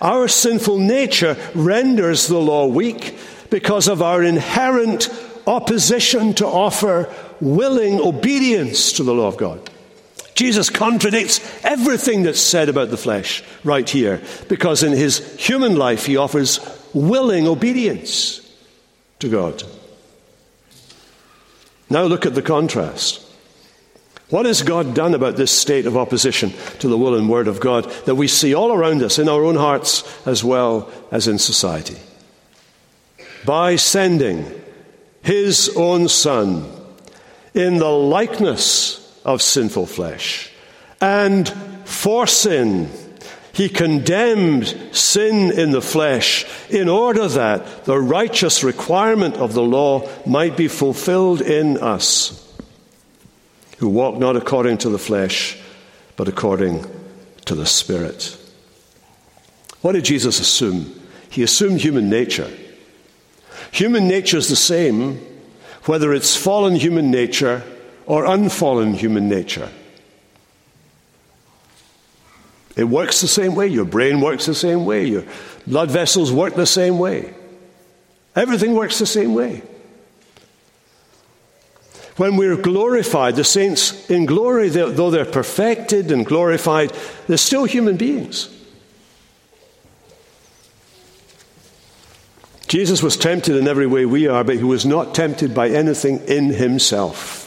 Our 0.00 0.28
sinful 0.28 0.78
nature 0.78 1.36
renders 1.54 2.26
the 2.26 2.38
law 2.38 2.66
weak 2.66 3.18
because 3.50 3.88
of 3.88 4.02
our 4.02 4.22
inherent 4.22 5.08
opposition 5.46 6.34
to 6.34 6.46
offer 6.46 7.12
willing 7.40 8.00
obedience 8.00 8.92
to 8.92 9.02
the 9.02 9.14
law 9.14 9.28
of 9.28 9.36
God. 9.36 9.70
Jesus 10.34 10.70
contradicts 10.70 11.40
everything 11.64 12.22
that's 12.22 12.40
said 12.40 12.68
about 12.68 12.90
the 12.90 12.96
flesh 12.96 13.42
right 13.64 13.88
here 13.88 14.22
because 14.48 14.84
in 14.84 14.92
his 14.92 15.36
human 15.40 15.76
life 15.76 16.06
he 16.06 16.16
offers 16.16 16.60
willing 16.94 17.48
obedience 17.48 18.40
to 19.18 19.28
God. 19.28 19.62
Now 21.90 22.04
look 22.04 22.24
at 22.26 22.34
the 22.34 22.42
contrast. 22.42 23.27
What 24.30 24.46
has 24.46 24.62
God 24.62 24.94
done 24.94 25.14
about 25.14 25.36
this 25.36 25.50
state 25.50 25.86
of 25.86 25.96
opposition 25.96 26.52
to 26.80 26.88
the 26.88 26.98
will 26.98 27.14
and 27.14 27.30
word 27.30 27.48
of 27.48 27.60
God 27.60 27.84
that 28.04 28.16
we 28.16 28.28
see 28.28 28.54
all 28.54 28.72
around 28.72 29.02
us 29.02 29.18
in 29.18 29.28
our 29.28 29.44
own 29.44 29.56
hearts 29.56 30.04
as 30.26 30.44
well 30.44 30.90
as 31.10 31.26
in 31.26 31.38
society? 31.38 31.96
by 33.44 33.76
sending 33.76 34.44
his 35.22 35.70
own 35.76 36.08
Son 36.08 36.70
in 37.54 37.78
the 37.78 37.90
likeness 37.90 39.20
of 39.24 39.42
sinful 39.42 39.86
flesh. 39.86 40.52
And 41.00 41.48
for 41.84 42.26
sin, 42.26 42.90
he 43.52 43.68
condemned 43.68 44.66
sin 44.92 45.50
in 45.50 45.70
the 45.70 45.82
flesh 45.82 46.44
in 46.68 46.88
order 46.88 47.26
that 47.28 47.84
the 47.84 47.98
righteous 47.98 48.62
requirement 48.62 49.36
of 49.36 49.54
the 49.54 49.62
law 49.62 50.08
might 50.26 50.56
be 50.56 50.68
fulfilled 50.68 51.40
in 51.40 51.78
us, 51.78 52.37
who 53.78 53.88
walk 53.88 54.18
not 54.18 54.36
according 54.36 54.78
to 54.78 54.88
the 54.88 54.98
flesh, 54.98 55.58
but 56.16 56.28
according 56.28 56.84
to 57.46 57.54
the 57.54 57.66
Spirit. 57.66 58.36
What 59.80 59.92
did 59.92 60.04
Jesus 60.04 60.40
assume? 60.40 60.94
He 61.30 61.42
assumed 61.42 61.80
human 61.80 62.10
nature. 62.10 62.50
Human 63.70 64.08
nature 64.08 64.38
is 64.38 64.48
the 64.48 64.56
same 64.56 65.24
whether 65.84 66.12
it's 66.12 66.36
fallen 66.36 66.74
human 66.74 67.10
nature 67.10 67.62
or 68.04 68.26
unfallen 68.26 68.94
human 68.94 69.28
nature. 69.28 69.70
It 72.76 72.84
works 72.84 73.20
the 73.20 73.28
same 73.28 73.54
way. 73.54 73.68
Your 73.68 73.84
brain 73.84 74.20
works 74.20 74.46
the 74.46 74.54
same 74.54 74.84
way. 74.84 75.06
Your 75.06 75.24
blood 75.66 75.90
vessels 75.90 76.30
work 76.30 76.54
the 76.54 76.66
same 76.66 76.98
way. 76.98 77.34
Everything 78.36 78.74
works 78.74 78.98
the 78.98 79.06
same 79.06 79.34
way. 79.34 79.62
When 82.18 82.36
we're 82.36 82.56
glorified, 82.56 83.36
the 83.36 83.44
saints 83.44 84.10
in 84.10 84.26
glory, 84.26 84.68
though 84.70 85.10
they're 85.10 85.24
perfected 85.24 86.10
and 86.10 86.26
glorified, 86.26 86.92
they're 87.28 87.36
still 87.36 87.64
human 87.64 87.96
beings. 87.96 88.54
Jesus 92.66 93.04
was 93.04 93.16
tempted 93.16 93.54
in 93.54 93.68
every 93.68 93.86
way 93.86 94.04
we 94.04 94.26
are, 94.26 94.42
but 94.42 94.56
he 94.56 94.64
was 94.64 94.84
not 94.84 95.14
tempted 95.14 95.54
by 95.54 95.70
anything 95.70 96.18
in 96.26 96.48
himself. 96.48 97.44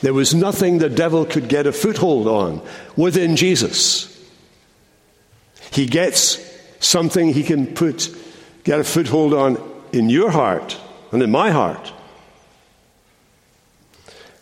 There 0.00 0.14
was 0.14 0.34
nothing 0.34 0.78
the 0.78 0.88
devil 0.88 1.26
could 1.26 1.48
get 1.48 1.66
a 1.66 1.72
foothold 1.72 2.26
on 2.26 2.66
within 2.96 3.36
Jesus. 3.36 4.08
He 5.70 5.84
gets 5.84 6.40
something 6.80 7.34
he 7.34 7.42
can 7.42 7.66
put, 7.74 8.08
get 8.64 8.80
a 8.80 8.84
foothold 8.84 9.34
on 9.34 9.58
in 9.92 10.08
your 10.08 10.30
heart 10.30 10.78
and 11.12 11.22
in 11.22 11.30
my 11.30 11.50
heart. 11.50 11.92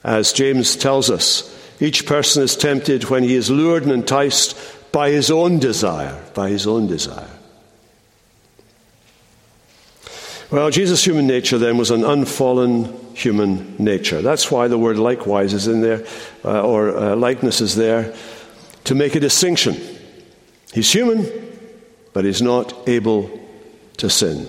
As 0.06 0.32
James 0.32 0.76
tells 0.76 1.10
us, 1.10 1.52
each 1.80 2.06
person 2.06 2.44
is 2.44 2.54
tempted 2.54 3.10
when 3.10 3.24
he 3.24 3.34
is 3.34 3.50
lured 3.50 3.82
and 3.82 3.90
enticed 3.90 4.56
by 4.92 5.10
his 5.10 5.32
own 5.32 5.58
desire, 5.58 6.22
by 6.32 6.48
his 6.48 6.64
own 6.64 6.86
desire. 6.86 7.28
Well, 10.48 10.70
Jesus' 10.70 11.04
human 11.04 11.26
nature 11.26 11.58
then 11.58 11.76
was 11.76 11.90
an 11.90 12.04
unfallen 12.04 12.84
human 13.16 13.74
nature. 13.80 14.22
That's 14.22 14.48
why 14.48 14.68
the 14.68 14.78
word 14.78 14.96
likewise 14.96 15.52
is 15.52 15.66
in 15.66 15.80
there, 15.80 16.06
uh, 16.44 16.62
or 16.62 16.96
uh, 16.96 17.16
likeness 17.16 17.60
is 17.60 17.74
there, 17.74 18.14
to 18.84 18.94
make 18.94 19.16
a 19.16 19.20
distinction. 19.20 19.74
He's 20.72 20.92
human, 20.92 21.26
but 22.12 22.24
he's 22.24 22.40
not 22.40 22.88
able 22.88 23.28
to 23.96 24.08
sin. 24.08 24.46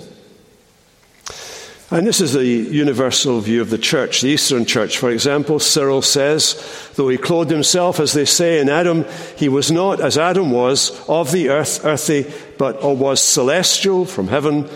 And 1.90 2.06
this 2.06 2.20
is 2.20 2.34
the 2.34 2.46
universal 2.46 3.40
view 3.40 3.62
of 3.62 3.70
the 3.70 3.78
church, 3.78 4.20
the 4.20 4.28
Eastern 4.28 4.66
church. 4.66 4.98
For 4.98 5.10
example, 5.10 5.58
Cyril 5.58 6.02
says, 6.02 6.92
though 6.96 7.08
he 7.08 7.18
clothed 7.18 7.50
himself, 7.50 8.02
as 8.02 8.12
they 8.12 8.26
say, 8.26 8.60
in 8.60 8.68
Adam, 8.68 9.06
he 9.38 9.48
was 9.48 9.72
not, 9.72 10.02
as 10.02 10.18
Adam 10.18 10.52
was, 10.52 10.92
of 11.08 11.32
the 11.32 11.48
earth, 11.48 11.86
earthy, 11.86 12.30
but 12.58 12.84
was 12.84 13.22
celestial 13.24 14.04
from 14.04 14.28
heaven, 14.28 14.70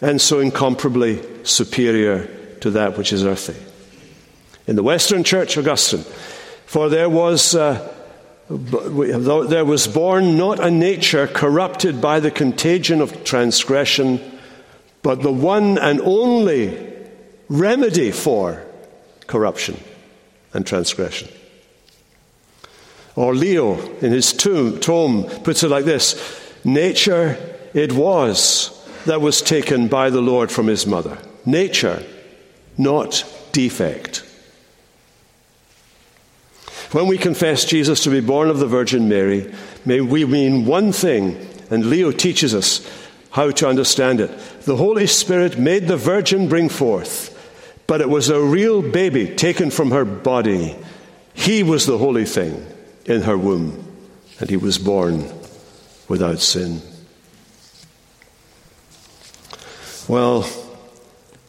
and 0.00 0.18
so 0.18 0.40
incomparably 0.40 1.22
superior 1.44 2.26
to 2.60 2.70
that 2.70 2.96
which 2.96 3.12
is 3.12 3.22
earthy. 3.22 3.56
In 4.66 4.76
the 4.76 4.82
Western 4.82 5.24
church, 5.24 5.58
Augustine, 5.58 6.04
for 6.66 6.88
there 6.88 7.10
was. 7.10 7.54
Uh, 7.54 7.92
there 8.48 9.64
was 9.64 9.88
born 9.88 10.38
not 10.38 10.60
a 10.60 10.70
nature 10.70 11.26
corrupted 11.26 12.00
by 12.00 12.20
the 12.20 12.30
contagion 12.30 13.00
of 13.00 13.24
transgression, 13.24 14.20
but 15.06 15.22
the 15.22 15.30
one 15.30 15.78
and 15.78 16.00
only 16.00 16.76
remedy 17.48 18.10
for 18.10 18.60
corruption 19.28 19.78
and 20.52 20.66
transgression. 20.66 21.28
Or 23.14 23.32
Leo, 23.32 23.78
in 23.98 24.10
his 24.10 24.32
tomb, 24.32 24.80
tome, 24.80 25.22
puts 25.44 25.62
it 25.62 25.68
like 25.68 25.84
this 25.84 26.18
Nature 26.64 27.38
it 27.72 27.92
was 27.92 28.72
that 29.04 29.20
was 29.20 29.42
taken 29.42 29.86
by 29.86 30.10
the 30.10 30.20
Lord 30.20 30.50
from 30.50 30.66
his 30.66 30.88
mother. 30.88 31.16
Nature, 31.44 32.02
not 32.76 33.24
defect. 33.52 34.24
When 36.90 37.06
we 37.06 37.16
confess 37.16 37.64
Jesus 37.64 38.02
to 38.02 38.10
be 38.10 38.18
born 38.18 38.50
of 38.50 38.58
the 38.58 38.66
Virgin 38.66 39.08
Mary, 39.08 39.54
may 39.84 40.00
we 40.00 40.24
mean 40.24 40.66
one 40.66 40.90
thing, 40.90 41.36
and 41.70 41.86
Leo 41.86 42.10
teaches 42.10 42.56
us 42.56 42.84
how 43.30 43.50
to 43.50 43.68
understand 43.68 44.18
it. 44.18 44.30
The 44.66 44.74
Holy 44.74 45.06
Spirit 45.06 45.60
made 45.60 45.86
the 45.86 45.96
Virgin 45.96 46.48
bring 46.48 46.68
forth, 46.68 47.32
but 47.86 48.00
it 48.00 48.10
was 48.10 48.28
a 48.28 48.42
real 48.42 48.82
baby 48.82 49.32
taken 49.32 49.70
from 49.70 49.92
her 49.92 50.04
body. 50.04 50.74
He 51.34 51.62
was 51.62 51.86
the 51.86 51.98
holy 51.98 52.24
thing 52.24 52.66
in 53.04 53.22
her 53.22 53.38
womb, 53.38 53.86
and 54.40 54.50
he 54.50 54.56
was 54.56 54.76
born 54.76 55.30
without 56.08 56.40
sin. 56.40 56.82
Well, 60.08 60.50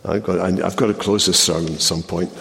I've 0.06 0.24
got, 0.24 0.40
I've 0.40 0.76
got 0.76 0.88
to 0.88 0.94
close 0.94 1.26
this 1.26 1.40
sermon 1.40 1.74
at 1.74 1.82
some 1.82 2.04
point. 2.04 2.32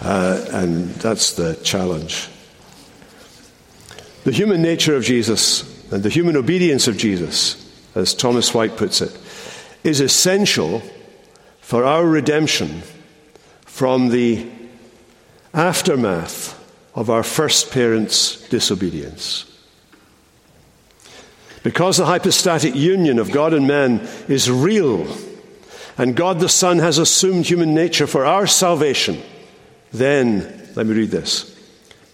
Uh, 0.00 0.46
and 0.52 0.90
that's 0.94 1.32
the 1.32 1.56
challenge. 1.64 2.28
The 4.22 4.30
human 4.30 4.62
nature 4.62 4.94
of 4.94 5.02
Jesus 5.02 5.92
and 5.92 6.04
the 6.04 6.08
human 6.08 6.36
obedience 6.36 6.86
of 6.86 6.96
Jesus, 6.96 7.68
as 7.96 8.14
Thomas 8.14 8.54
White 8.54 8.76
puts 8.76 9.00
it, 9.00 9.18
is 9.84 10.00
essential 10.00 10.82
for 11.60 11.84
our 11.84 12.06
redemption 12.06 12.82
from 13.62 14.08
the 14.08 14.46
aftermath 15.54 16.54
of 16.94 17.10
our 17.10 17.22
first 17.22 17.70
parents' 17.70 18.48
disobedience. 18.48 19.44
Because 21.62 21.96
the 21.96 22.06
hypostatic 22.06 22.74
union 22.74 23.18
of 23.18 23.30
God 23.30 23.52
and 23.52 23.66
man 23.66 24.06
is 24.28 24.50
real, 24.50 25.06
and 25.96 26.16
God 26.16 26.40
the 26.40 26.48
Son 26.48 26.78
has 26.78 26.98
assumed 26.98 27.46
human 27.46 27.74
nature 27.74 28.06
for 28.06 28.24
our 28.24 28.46
salvation 28.46 29.20
then, 29.92 30.68
let 30.74 30.86
me 30.86 30.94
read 30.94 31.10
this 31.10 31.56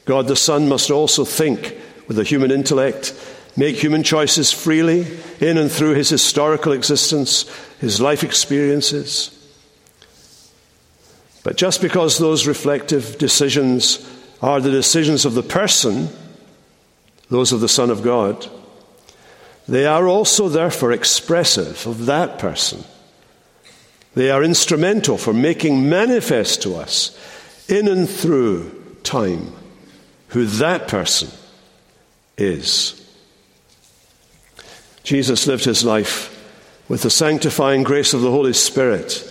God 0.04 0.28
the 0.28 0.36
Son 0.36 0.68
must 0.68 0.90
also 0.90 1.24
think 1.24 1.76
with 2.06 2.18
a 2.18 2.24
human 2.24 2.50
intellect, 2.50 3.14
make 3.56 3.76
human 3.76 4.02
choices 4.02 4.52
freely 4.52 5.06
in 5.40 5.58
and 5.58 5.70
through 5.70 5.94
his 5.94 6.08
historical 6.08 6.72
existence, 6.72 7.48
his 7.80 8.00
life 8.00 8.24
experiences. 8.24 9.30
But 11.42 11.56
just 11.56 11.80
because 11.80 12.18
those 12.18 12.46
reflective 12.46 13.18
decisions 13.18 14.10
are 14.42 14.60
the 14.60 14.70
decisions 14.70 15.24
of 15.24 15.34
the 15.34 15.42
person, 15.42 16.08
those 17.30 17.52
of 17.52 17.60
the 17.60 17.68
Son 17.68 17.90
of 17.90 18.02
God, 18.02 18.48
they 19.68 19.86
are 19.86 20.08
also 20.08 20.48
therefore 20.48 20.92
expressive 20.92 21.86
of 21.86 22.06
that 22.06 22.38
person. 22.38 22.84
They 24.14 24.30
are 24.30 24.42
instrumental 24.42 25.18
for 25.18 25.32
making 25.32 25.88
manifest 25.88 26.62
to 26.62 26.76
us 26.76 27.18
in 27.68 27.88
and 27.88 28.08
through 28.08 28.98
time 29.02 29.52
who 30.28 30.46
that 30.46 30.88
person 30.88 31.30
is. 32.36 33.03
Jesus 35.04 35.46
lived 35.46 35.64
his 35.64 35.84
life 35.84 36.30
with 36.88 37.02
the 37.02 37.10
sanctifying 37.10 37.82
grace 37.82 38.12
of 38.12 38.22
the 38.22 38.30
Holy 38.30 38.52
Spirit. 38.52 39.30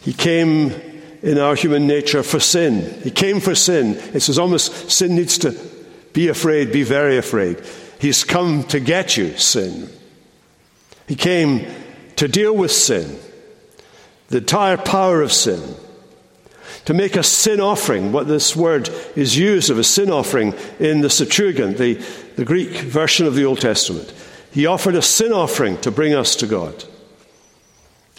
He 0.00 0.12
came 0.12 0.70
in 1.22 1.38
our 1.38 1.54
human 1.54 1.86
nature 1.86 2.22
for 2.22 2.38
sin. 2.38 3.00
He 3.02 3.10
came 3.10 3.40
for 3.40 3.54
sin. 3.54 3.96
It's 4.12 4.28
as 4.28 4.38
almost 4.38 4.90
sin 4.90 5.14
needs 5.14 5.38
to 5.38 5.58
be 6.12 6.28
afraid, 6.28 6.72
be 6.72 6.82
very 6.82 7.16
afraid. 7.16 7.62
He's 7.98 8.24
come 8.24 8.64
to 8.64 8.78
get 8.78 9.16
you, 9.16 9.36
sin. 9.36 9.88
He 11.06 11.16
came 11.16 11.66
to 12.16 12.28
deal 12.28 12.54
with 12.54 12.70
sin, 12.70 13.18
the 14.28 14.38
entire 14.38 14.76
power 14.76 15.22
of 15.22 15.32
sin 15.32 15.76
to 16.88 16.94
make 16.94 17.16
a 17.16 17.22
sin 17.22 17.60
offering. 17.60 18.12
What 18.12 18.28
this 18.28 18.56
word 18.56 18.88
is 19.14 19.36
used 19.36 19.68
of 19.68 19.78
a 19.78 19.84
sin 19.84 20.10
offering 20.10 20.54
in 20.80 21.02
the 21.02 21.10
Septuagint, 21.10 21.76
the, 21.76 21.94
the 22.36 22.46
Greek 22.46 22.70
version 22.78 23.26
of 23.26 23.34
the 23.34 23.44
Old 23.44 23.60
Testament. 23.60 24.10
He 24.58 24.66
offered 24.66 24.96
a 24.96 25.02
sin 25.02 25.32
offering 25.32 25.76
to 25.82 25.92
bring 25.92 26.14
us 26.14 26.34
to 26.34 26.46
God. 26.48 26.84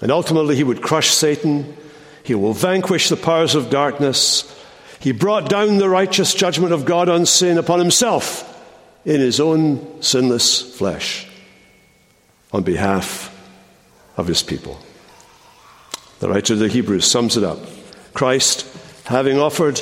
And 0.01 0.09
ultimately, 0.09 0.55
he 0.55 0.63
would 0.63 0.81
crush 0.81 1.09
Satan. 1.09 1.75
He 2.23 2.33
will 2.33 2.53
vanquish 2.53 3.09
the 3.09 3.17
powers 3.17 3.55
of 3.55 3.69
darkness. 3.69 4.45
He 5.01 5.11
brought 5.11 5.49
down 5.49 5.79
the 5.79 5.89
righteous 5.89 6.33
judgment 6.33 6.71
of 6.71 6.85
God 6.85 7.09
on 7.09 7.25
sin 7.25 7.57
upon 7.57 7.79
himself 7.79 8.45
in 9.03 9.19
his 9.19 9.41
own 9.41 10.01
sinless 10.01 10.61
flesh 10.77 11.27
on 12.53 12.63
behalf 12.63 13.37
of 14.15 14.25
his 14.25 14.41
people. 14.41 14.79
The 16.21 16.29
writer 16.29 16.53
of 16.53 16.59
the 16.59 16.69
Hebrews 16.69 17.03
sums 17.03 17.35
it 17.35 17.43
up. 17.43 17.59
Christ, 18.13 18.65
having 19.07 19.39
offered, 19.39 19.81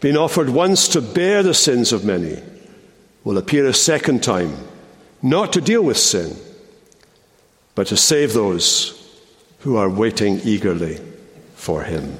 been 0.00 0.16
offered 0.16 0.48
once 0.48 0.88
to 0.88 1.02
bear 1.02 1.42
the 1.42 1.52
sins 1.52 1.92
of 1.92 2.06
many, 2.06 2.42
will 3.22 3.36
appear 3.36 3.66
a 3.66 3.74
second 3.74 4.22
time, 4.22 4.56
not 5.24 5.54
to 5.54 5.60
deal 5.62 5.82
with 5.82 5.96
sin, 5.96 6.36
but 7.74 7.86
to 7.86 7.96
save 7.96 8.34
those 8.34 9.18
who 9.60 9.74
are 9.74 9.88
waiting 9.88 10.38
eagerly 10.44 11.00
for 11.54 11.82
him. 11.82 12.18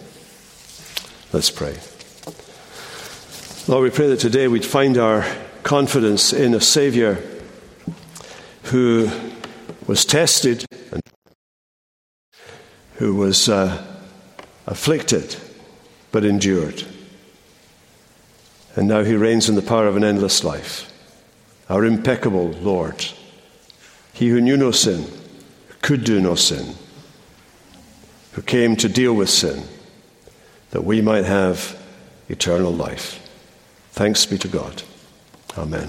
Let's 1.30 1.50
pray. 1.50 1.76
Lord, 3.68 3.84
we 3.84 3.90
pray 3.90 4.08
that 4.08 4.20
today 4.20 4.48
we'd 4.48 4.64
find 4.64 4.96
our 4.96 5.26
confidence 5.62 6.32
in 6.32 6.54
a 6.54 6.60
Savior 6.60 7.22
who 8.64 9.10
was 9.86 10.06
tested 10.06 10.64
and 10.90 11.02
who 12.94 13.14
was 13.16 13.50
uh, 13.50 13.84
afflicted 14.66 15.36
but 16.10 16.24
endured. 16.24 16.84
And 18.76 18.88
now 18.88 19.04
he 19.04 19.14
reigns 19.14 19.50
in 19.50 19.56
the 19.56 19.62
power 19.62 19.86
of 19.86 19.96
an 19.96 20.04
endless 20.04 20.42
life. 20.42 20.90
Our 21.68 21.84
impeccable 21.84 22.48
Lord, 22.48 23.04
he 24.12 24.28
who 24.28 24.40
knew 24.40 24.56
no 24.56 24.70
sin, 24.70 25.06
could 25.80 26.04
do 26.04 26.20
no 26.20 26.34
sin, 26.34 26.74
who 28.32 28.42
came 28.42 28.76
to 28.76 28.88
deal 28.88 29.14
with 29.14 29.30
sin, 29.30 29.64
that 30.70 30.84
we 30.84 31.00
might 31.00 31.24
have 31.24 31.78
eternal 32.28 32.72
life. 32.72 33.20
Thanks 33.92 34.26
be 34.26 34.38
to 34.38 34.48
God. 34.48 34.82
Amen. 35.56 35.88